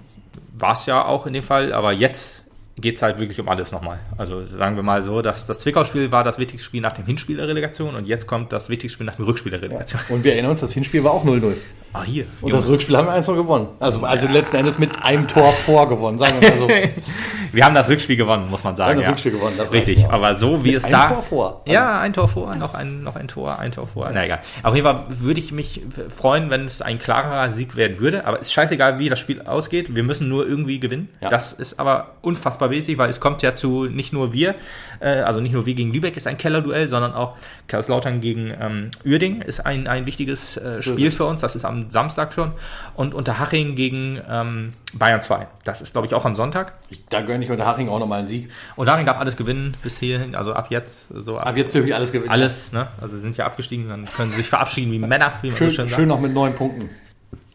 [0.59, 2.45] war es ja auch in dem Fall, aber jetzt
[2.79, 3.99] geht es halt wirklich um alles nochmal.
[4.19, 7.37] Also sagen wir mal so, dass das Zwickau-Spiel war das wichtigste Spiel nach dem Hinspiel
[7.37, 10.01] der Relegation und jetzt kommt das wichtigste Spiel nach dem Rückspiel der Relegation.
[10.11, 11.55] Und wir erinnern uns, das Hinspiel war auch 0-0.
[11.97, 12.25] Ah, hier.
[12.41, 12.53] Und Junge.
[12.53, 13.69] das Rückspiel haben wir 1 noch gewonnen.
[13.81, 16.69] Also, also letzten Endes mit einem Tor vorgewonnen, sagen wir mal so.
[17.53, 18.99] Wir haben das Rückspiel gewonnen, muss man sagen.
[18.99, 19.13] das ja.
[19.13, 20.13] Rückspiel gewonnen, das Richtig, mir.
[20.13, 21.09] aber so wie es ein da.
[21.09, 21.63] Tor vor.
[21.67, 24.11] Ja, ein Tor vor, noch ein, noch ein Tor, ein Tor vor.
[24.13, 24.41] Na egal.
[24.63, 25.81] Auf jeden Fall würde ich mich
[26.11, 28.27] freuen, wenn es ein klarer Sieg werden würde.
[28.27, 29.95] Aber es ist scheißegal, wie das Spiel ausgeht.
[29.97, 31.09] Wir müssen nur irgendwie gewinnen.
[31.23, 31.31] Ja.
[31.31, 34.55] Das ist aber unfassbar wichtig, weil es kommt ja zu nicht nur wir,
[35.01, 37.37] äh, also nicht nur wir gegen Lübeck ist ein Kellerduell, sondern auch
[37.69, 41.41] Kaiserslautern gegen ähm, Uerding ist ein, ein wichtiges äh, Spiel für uns.
[41.41, 42.53] Das ist am Samstag schon.
[42.95, 45.47] Und Unterhaching gegen ähm, Bayern 2.
[45.65, 46.75] Das ist, glaube ich, auch am Sonntag.
[46.91, 48.51] Ich, da gönne ich unter Haching auch nochmal einen Sieg.
[48.77, 51.93] Und Daring darf alles gewinnen bis hierhin, also ab jetzt, so ab, Aber jetzt dürfen
[51.93, 52.31] alles gewinnen.
[52.31, 52.89] alles, ne?
[53.01, 55.71] Also sie sind ja abgestiegen, dann können sie sich verabschieden wie Männer, wie man Schön,
[55.71, 56.91] so schön schön noch mit neun Punkten.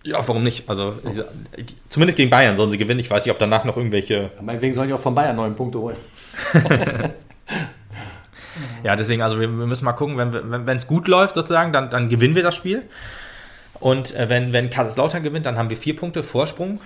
[0.03, 0.67] Ja, warum nicht?
[0.69, 0.93] Also
[1.57, 2.99] die- zumindest gegen Bayern sollen sie gewinnen.
[2.99, 4.31] Ich weiß nicht, ob danach noch irgendwelche.
[4.41, 5.97] Meinetwegen sollen die auch von Bayern neun Punkte holen.
[8.83, 12.35] Ja, deswegen, also wir, müssen mal gucken, wenn es gut läuft sozusagen, dann, dann gewinnen
[12.35, 12.83] wir das Spiel.
[13.81, 16.79] Und äh, wenn, wenn Kaiserslautern gewinnt, dann haben wir vier Punkte Vorsprung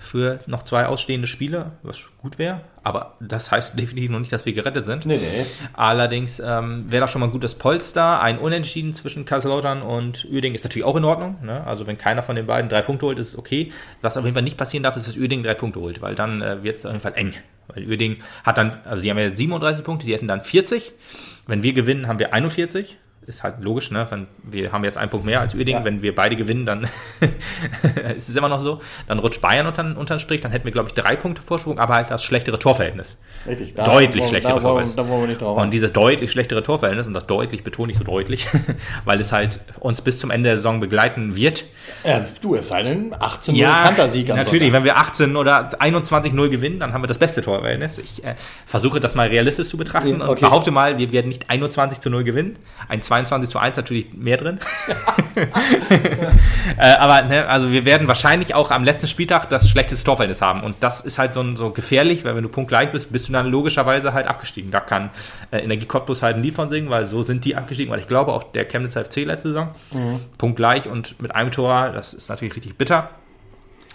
[0.00, 2.62] für noch zwei ausstehende Spiele, was gut wäre.
[2.82, 5.04] Aber das heißt definitiv noch nicht, dass wir gerettet sind.
[5.04, 5.46] Nee, nee.
[5.74, 8.22] Allerdings ähm, wäre das schon mal ein gutes Polster.
[8.22, 11.36] Ein Unentschieden zwischen Kaiserslautern und Uerdingen ist natürlich auch in Ordnung.
[11.44, 11.62] Ne?
[11.66, 13.70] Also wenn keiner von den beiden drei Punkte holt, ist es okay.
[14.00, 16.40] Was auf jeden Fall nicht passieren darf, ist, dass Uerdingen drei Punkte holt, weil dann
[16.40, 17.34] äh, wird es auf jeden Fall eng.
[17.68, 20.92] Weil Uerdingen hat dann, also die haben ja 37 Punkte, die hätten dann 40.
[21.46, 22.96] Wenn wir gewinnen, haben wir 41.
[23.26, 24.06] Ist halt logisch, ne?
[24.10, 25.82] Wenn wir haben jetzt einen Punkt mehr als Uerdingen.
[25.82, 25.84] Ja.
[25.84, 26.88] Wenn wir beide gewinnen, dann
[28.16, 28.80] ist es immer noch so.
[29.06, 31.78] Dann rutscht Bayern unter, unter den Strich, dann hätten wir, glaube ich, drei Punkte Vorsprung,
[31.78, 33.16] aber halt das schlechtere Torverhältnis.
[33.46, 33.74] Richtig.
[33.74, 34.96] Deutlich wollen- schlechtere da wollen, Torverhältnis.
[34.96, 35.58] da wollen wir nicht drauf.
[35.58, 38.48] Und dieses deutlich schlechtere Torverhältnis, und das deutlich betone ich so deutlich,
[39.04, 41.64] weil es halt uns bis zum Ende der Saison begleiten wird.
[42.04, 44.72] ja, du, es sei denn 18 ja, am natürlich, Sonntag.
[44.72, 47.98] wenn wir 18 oder 21-0 gewinnen, dann haben wir das beste Torverhältnis.
[47.98, 48.34] Ich äh,
[48.66, 50.40] versuche das mal realistisch zu betrachten Ja, und okay.
[50.46, 52.56] behaupte mal, wir werden nicht 21 zu 0 gewinnen.
[52.88, 54.60] Ein 22 zu 1 natürlich mehr drin.
[56.78, 60.62] äh, aber ne, also wir werden wahrscheinlich auch am letzten Spieltag das schlechteste Torverhältnis haben.
[60.62, 63.46] Und das ist halt so, so gefährlich, weil wenn du punktgleich bist, bist du dann
[63.46, 64.70] logischerweise halt abgestiegen.
[64.70, 65.10] Da kann
[65.50, 67.92] äh, Energie Cottbus halt ein Lied von singen, weil so sind die abgestiegen.
[67.92, 70.20] Weil ich glaube auch der Chemnitzer FC letzte Saison Mhm.
[70.38, 73.10] punktgleich und mit einem Tor, das ist natürlich richtig bitter.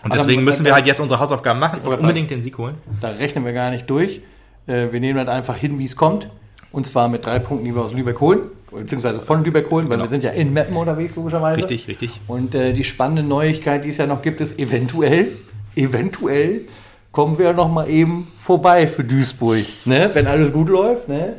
[0.04, 2.76] Und Aber deswegen müssen wir halt jetzt unsere Hausaufgaben machen und unbedingt den Sieg holen.
[3.02, 4.22] Da rechnen wir gar nicht durch.
[4.68, 6.28] Äh, Wir nehmen das einfach hin, wie es kommt.
[6.72, 8.40] Und zwar mit drei Punkten, die wir aus Lübeck holen.
[8.76, 11.58] Beziehungsweise von Lübeck holen, weil wir sind ja in Meppen unterwegs, logischerweise.
[11.58, 12.20] Richtig, richtig.
[12.28, 15.28] Und äh, die spannende Neuigkeit, die es ja noch gibt, ist eventuell,
[15.76, 16.62] eventuell
[17.12, 19.64] kommen wir noch mal eben vorbei für Duisburg.
[19.86, 20.10] Ne?
[20.14, 21.08] Wenn alles gut läuft.
[21.08, 21.36] Ne?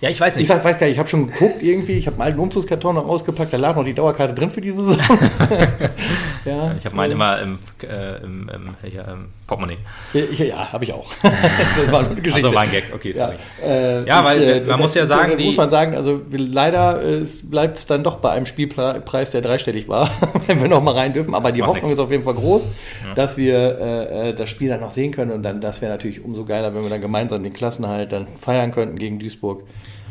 [0.00, 0.46] Ja, ich weiß Ich nicht.
[0.48, 3.06] sag, weiß gar nicht, ich habe schon geguckt irgendwie, ich habe einen alten Umzugskarton noch
[3.08, 5.04] ausgepackt, da lag noch die Dauerkarte drin für diese Saison.
[6.44, 9.78] ja, Ich habe meinen immer im, äh, im, im, hier, im Portemonnaie.
[10.14, 11.10] Ich, ja, habe ich auch.
[11.22, 12.36] das war eine Geschichte.
[12.46, 13.38] Also war ein Gag, okay, Ja, sorry.
[13.72, 16.20] äh, Ja, weil, äh, man das muss ja sagen, äh, die- muss man sagen, also
[16.30, 20.10] leider äh, es bleibt es dann doch bei einem Spielpreis, der dreistellig war,
[20.46, 21.34] wenn wir noch mal rein dürfen.
[21.34, 21.94] Aber die macht Hoffnung nix.
[21.94, 22.68] ist auf jeden Fall groß,
[23.16, 26.44] dass wir äh, das Spiel dann noch sehen können und dann das wäre natürlich umso
[26.44, 29.62] geiler, wenn wir dann gemeinsam den Klassenhalt dann feiern könnten gegen Duisburg.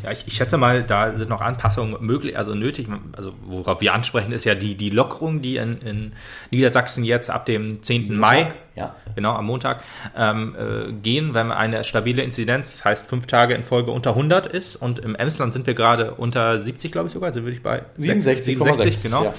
[0.02, 2.88] Ja, ich, ich schätze mal, da sind noch Anpassungen möglich, also nötig.
[3.16, 6.12] Also worauf wir ansprechen, ist ja die, die Lockerung, die in, in
[6.50, 8.16] Niedersachsen jetzt ab dem 10.
[8.16, 8.94] Mai, Ja.
[9.14, 9.82] genau am Montag,
[10.16, 14.46] ähm, äh, gehen, wenn eine stabile Inzidenz, das heißt fünf Tage in Folge unter 100
[14.46, 14.76] ist.
[14.76, 17.82] Und im Emsland sind wir gerade unter 70, glaube ich sogar, also würde ich bei
[17.98, 18.42] 67,6.
[18.42, 19.24] 67 genau.
[19.24, 19.34] Ja.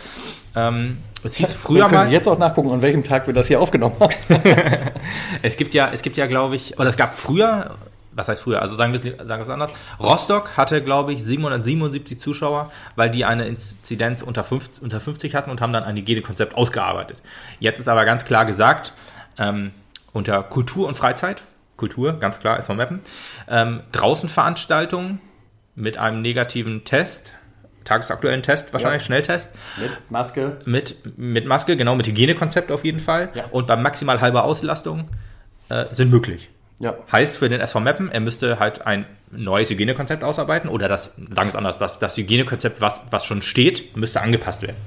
[0.55, 3.47] Ähm, es hieß Früher früher können mal, jetzt auch nachgucken, an welchem Tag wir das
[3.47, 4.13] hier aufgenommen haben.
[5.41, 7.75] es gibt ja, es gibt ja, glaube ich, oder es gab früher,
[8.11, 11.23] was heißt früher, also sagen wir es sagen wir es anders, Rostock hatte, glaube ich,
[11.23, 15.95] 777 Zuschauer, weil die eine Inzidenz unter 50, unter 50 hatten und haben dann ein
[15.95, 17.17] Hygienekonzept ausgearbeitet.
[17.59, 18.93] Jetzt ist aber ganz klar gesagt,
[19.37, 19.71] ähm,
[20.11, 21.41] unter Kultur und Freizeit,
[21.77, 22.99] Kultur, ganz klar, ist von Mappen,
[23.47, 25.21] ähm, Draußenveranstaltungen
[25.75, 27.33] mit einem negativen Test,
[27.85, 29.05] tagesaktuellen Test, wahrscheinlich Ja.
[29.05, 30.57] Schnelltest, Mit Maske.
[30.65, 33.29] mit, mit Maske, genau, mit Hygienekonzept auf jeden Fall.
[33.33, 33.45] Ja.
[33.51, 35.09] Und bei maximal halber Auslastung
[35.69, 36.49] äh, sind möglich.
[36.79, 36.95] Ja.
[37.11, 41.35] Heißt für den SV Meppen, er müsste halt ein neues Hygienekonzept ausarbeiten oder das, sagen
[41.35, 44.77] wir es anders, das, das Hygienekonzept, was, was schon steht, müsste angepasst werden.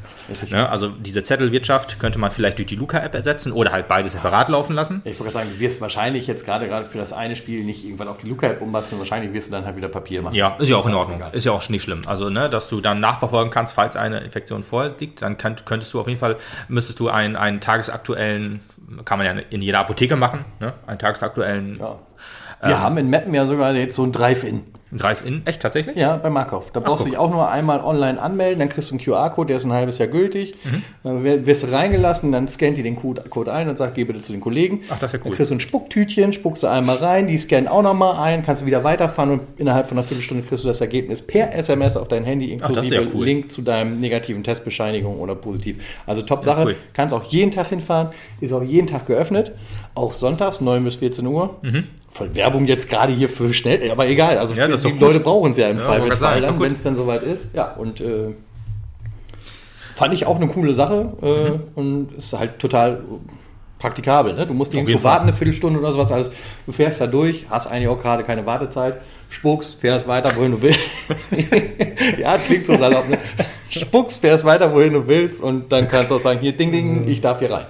[0.51, 0.69] Ne?
[0.69, 4.75] Also diese Zettelwirtschaft könnte man vielleicht durch die Luca-App ersetzen oder halt beides separat laufen
[4.75, 5.03] lassen.
[5.05, 7.85] Ich wollte gerade sagen, du wirst wahrscheinlich jetzt gerade gerade für das eine Spiel nicht
[7.85, 8.99] irgendwann auf die Luca-App umbasteln.
[8.99, 10.35] Wahrscheinlich wirst du dann halt wieder Papier machen.
[10.35, 11.19] Ja, ist ja auch in Ordnung.
[11.19, 11.35] egal.
[11.35, 12.03] Ist ja auch nicht schlimm.
[12.07, 16.01] Also, ne, dass du dann nachverfolgen kannst, falls eine Infektion vorliegt, dann könnt, könntest du
[16.01, 16.37] auf jeden Fall,
[16.69, 18.61] müsstest du einen, einen tagesaktuellen,
[19.05, 21.99] kann man ja in jeder Apotheke machen, ne, einen tagesaktuellen Ja.
[22.65, 24.63] Wir haben in Mappen ja sogar jetzt so ein Drive-In.
[24.99, 25.43] Drive-In.
[25.47, 25.97] Echt, tatsächlich?
[25.97, 26.71] Ja, bei Markov.
[26.73, 29.57] Da brauchst du dich auch nur einmal online anmelden, dann kriegst du einen QR-Code, der
[29.57, 30.53] ist ein halbes Jahr gültig.
[30.65, 30.83] Mhm.
[31.03, 34.33] Dann wirst du reingelassen, dann scannt die den Code ein und sagt, geh bitte zu
[34.33, 34.83] den Kollegen.
[34.91, 35.31] Ach, das ist ja cool.
[35.31, 38.63] Dann kriegst du ein Spucktütchen, spuckst du einmal rein, die scannen auch nochmal ein, kannst
[38.63, 42.09] du wieder weiterfahren und innerhalb von einer Viertelstunde kriegst du das Ergebnis per SMS auf
[42.09, 43.25] dein Handy, inklusive ja cool.
[43.25, 45.83] Link zu deinem negativen Testbescheinigung oder positiv.
[46.07, 46.77] Also top Sache, cool.
[46.93, 48.09] kannst auch jeden Tag hinfahren,
[48.41, 49.53] ist auch jeden Tag geöffnet,
[49.95, 51.57] auch sonntags 9 bis 14 Uhr.
[52.11, 54.61] Voll Werbung jetzt gerade hier für schnell, aber egal, also Mhm.
[54.61, 54.91] Ja, die.
[54.99, 57.55] Leute brauchen es ja im Ja, Zweifelsfall dann, wenn es dann soweit ist.
[57.55, 58.35] Ja, und äh,
[59.95, 61.61] fand ich auch eine coole Sache äh, Mhm.
[61.75, 63.01] und ist halt total
[63.79, 64.35] praktikabel.
[64.35, 64.47] Ne?
[64.47, 66.31] Du musst nirgendwo warten, eine Viertelstunde oder sowas alles.
[66.67, 68.97] Du fährst da durch, hast eigentlich auch gerade keine Wartezeit,
[69.29, 70.79] spuckst, fährst weiter, wohin du willst.
[72.21, 73.09] ja, klingt so salopp.
[73.09, 73.19] Ne?
[73.71, 77.09] Spuckst, fährst weiter, wohin du willst und dann kannst du auch sagen, hier, ding, ding,
[77.09, 77.67] ich darf hier rein.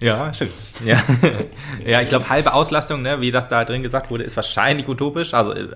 [0.00, 0.52] Ja, stimmt.
[0.84, 0.98] Ja,
[1.86, 5.34] ja ich glaube, halbe Auslastung, ne, wie das da drin gesagt wurde, ist wahrscheinlich utopisch.
[5.34, 5.66] Also, äh,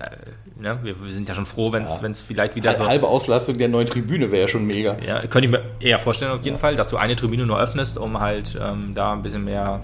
[0.59, 2.87] ne, wir, wir sind ja schon froh, wenn es vielleicht wieder so.
[2.87, 4.97] Halbe Auslastung der neuen Tribüne wäre ja schon mega.
[5.05, 7.97] Ja, könnte ich mir eher vorstellen, auf jeden Fall, dass du eine Tribüne nur öffnest,
[7.99, 9.81] um halt ähm, da ein bisschen mehr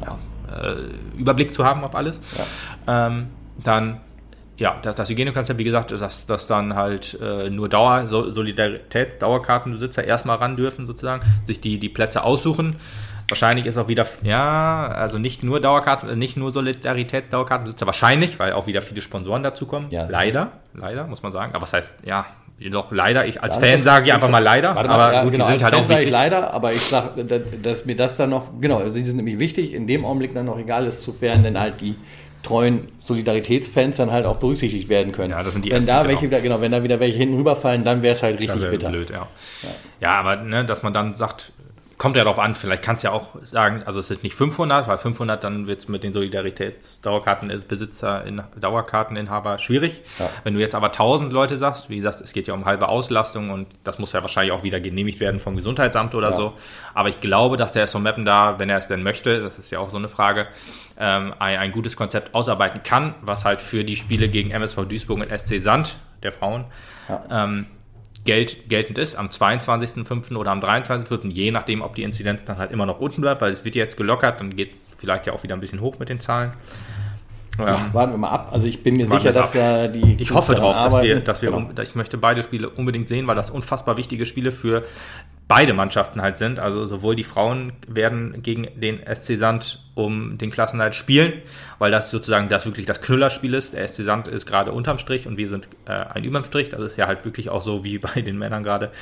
[0.00, 0.18] ja,
[0.56, 2.20] äh, Überblick zu haben auf alles.
[2.86, 3.26] Ähm,
[3.62, 4.00] dann,
[4.56, 9.20] ja, das, das Hygienekonzept, wie gesagt, dass, dass dann halt äh, nur Dauer, So- Solidarität,
[9.20, 12.76] Dauerkartenbesitzer erstmal ran dürfen, sozusagen, sich die, die Plätze aussuchen.
[13.30, 18.52] Wahrscheinlich ist auch wieder, ja, also nicht nur Dauerkarten, nicht nur Solidarität, Dauerkartenbesitzer, wahrscheinlich, weil
[18.52, 19.90] auch wieder viele Sponsoren dazukommen.
[19.90, 20.06] Ja.
[20.08, 21.52] leider, leider, muss man sagen.
[21.54, 22.26] Aber was heißt, ja,
[22.70, 25.24] doch leider, ich als Ja, Fan sage ich einfach mal leider, Warte mal, aber ja,
[25.24, 26.12] gut, genau, die als sind halt Fan auch sag ich wichtig.
[26.12, 27.24] leider, aber ich sage,
[27.62, 30.46] dass mir das dann noch, genau, also die sind nämlich wichtig, in dem Augenblick dann
[30.46, 31.96] noch egal ist, sofern denn halt die
[32.42, 35.30] treuen Solidaritätsfans dann halt auch berücksichtigt werden können.
[35.30, 36.08] Ja, das sind die wenn ersten, da genau.
[36.10, 38.90] welche wieder, genau, wenn da wieder welche hinten rüberfallen, dann wäre es halt richtig bitter.
[38.90, 39.26] blöd, ja.
[40.00, 41.52] Ja, aber ne, dass man dann sagt,
[42.00, 44.88] kommt ja darauf an, vielleicht kannst du ja auch sagen, also es sind nicht 500,
[44.88, 50.00] weil 500 dann wird es mit den Solidaritätsdauerkartenbesitzer, in, Dauerkarteninhaber schwierig.
[50.18, 50.30] Ja.
[50.42, 53.50] Wenn du jetzt aber 1000 Leute sagst, wie gesagt, es geht ja um halbe Auslastung
[53.50, 56.36] und das muss ja wahrscheinlich auch wieder genehmigt werden vom Gesundheitsamt oder Ja.
[56.36, 56.54] so.
[56.94, 59.70] Aber ich glaube, dass der SV Meppen da, wenn er es denn möchte, das ist
[59.70, 60.46] ja auch so eine Frage,
[60.98, 65.20] ähm, ein, ein gutes Konzept ausarbeiten kann, was halt für die Spiele gegen MSV Duisburg
[65.20, 66.64] und SC Sand, der Frauen,
[67.30, 67.66] ähm,
[68.24, 70.36] Geld, geltend ist, am 22.05.
[70.36, 73.52] oder am 23.05., je nachdem, ob die Inzidenz dann halt immer noch unten bleibt, weil
[73.52, 76.08] es wird jetzt gelockert, dann geht es vielleicht ja auch wieder ein bisschen hoch mit
[76.08, 76.52] den Zahlen.
[77.58, 78.48] Ja, Ähm, warten wir mal ab.
[78.52, 80.16] Also ich bin mir sicher, dass da die.
[80.18, 81.68] ich hoffe drauf, dass wir, dass wir Genau.
[81.68, 84.84] um, ich möchte beide Spiele unbedingt sehen, weil das unfassbar wichtige Spiele für
[85.50, 86.60] beide Mannschaften halt sind.
[86.60, 91.32] Also sowohl die Frauen werden gegen den SC Sand um den Klassenhalt spielen,
[91.80, 93.74] weil das sozusagen das wirklich das Knüllerspiel ist.
[93.74, 96.68] Der SC Sand ist gerade unterm Strich und wir sind äh, ein überm Strich.
[96.68, 98.92] Das ist ja halt wirklich auch so wie bei den Männern gerade.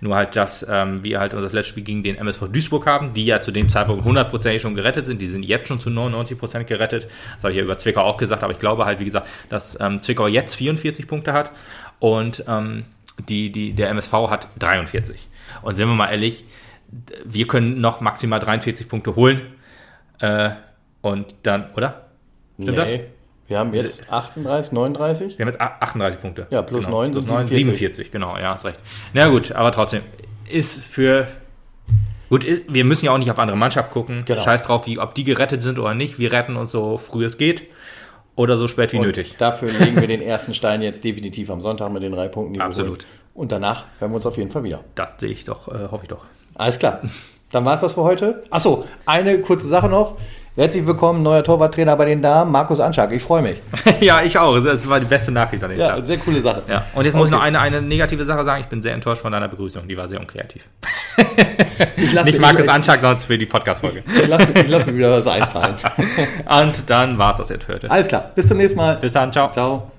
[0.00, 3.26] Nur halt, dass ähm, wir halt unser letztes Spiel gegen den MSV Duisburg haben, die
[3.26, 5.20] ja zu dem Zeitpunkt hundertprozentig schon gerettet sind.
[5.20, 7.08] Die sind jetzt schon zu 99 Prozent gerettet.
[7.34, 9.78] Das habe ich ja über Zwickau auch gesagt, aber ich glaube halt, wie gesagt, dass
[9.78, 11.50] ähm, Zwickau jetzt 44 Punkte hat
[11.98, 12.84] und ähm,
[13.28, 15.28] die, die, der MSV hat 43.
[15.62, 16.44] Und sind wir mal ehrlich,
[17.24, 19.42] wir können noch maximal 43 Punkte holen.
[20.18, 20.50] Äh,
[21.02, 22.06] und dann, oder?
[22.60, 22.88] Stimmt das?
[22.90, 23.04] Nee.
[23.46, 25.38] Wir haben jetzt 38, 39.
[25.38, 26.46] Wir haben jetzt a- 38 Punkte.
[26.50, 26.98] Ja, plus genau.
[26.98, 27.78] neun sind Plus neun, 47.
[27.78, 28.78] 47, genau, ja, hast recht.
[29.12, 30.02] Na gut, aber trotzdem,
[30.48, 31.26] ist für.
[32.28, 34.22] Gut, ist, wir müssen ja auch nicht auf andere Mannschaft gucken.
[34.24, 34.40] Genau.
[34.40, 36.20] Scheiß drauf, wie, ob die gerettet sind oder nicht.
[36.20, 37.66] Wir retten uns so früh es geht.
[38.36, 39.34] Oder so spät wie Und nötig.
[39.36, 42.54] Dafür legen wir den ersten Stein jetzt definitiv am Sonntag mit den drei Punkten.
[42.54, 43.04] Die wir Absolut.
[43.40, 44.80] Und danach hören wir uns auf jeden Fall wieder.
[44.94, 46.20] Das sehe ich doch, äh, hoffe ich doch.
[46.56, 47.00] Alles klar.
[47.52, 48.42] Dann war es das für heute.
[48.50, 50.18] Achso, eine kurze Sache noch.
[50.56, 53.12] Herzlich willkommen, neuer Torwarttrainer bei den Damen, Markus Anschlag.
[53.12, 53.56] Ich freue mich.
[54.00, 54.60] ja, ich auch.
[54.60, 56.06] Das war die beste Nachricht an den Ja, Tag.
[56.06, 56.60] sehr coole Sache.
[56.68, 57.40] Ja, und jetzt muss ich Okay.
[57.40, 58.60] noch eine, eine negative Sache sagen.
[58.60, 59.88] Ich bin sehr enttäuscht von deiner Begrüßung.
[59.88, 60.68] Die war sehr unkreativ.
[61.96, 64.02] Ich lasse Nicht Markus ich, Anschlag, sondern für die Podcast-Folge.
[64.06, 64.22] ich
[64.54, 65.76] ich lass mir wieder was einfallen.
[66.60, 67.90] und dann war es das jetzt für heute.
[67.90, 68.30] Alles klar.
[68.34, 68.96] Bis zum nächsten Mal.
[68.96, 69.50] Bis dann, ciao.
[69.50, 69.90] Ciao.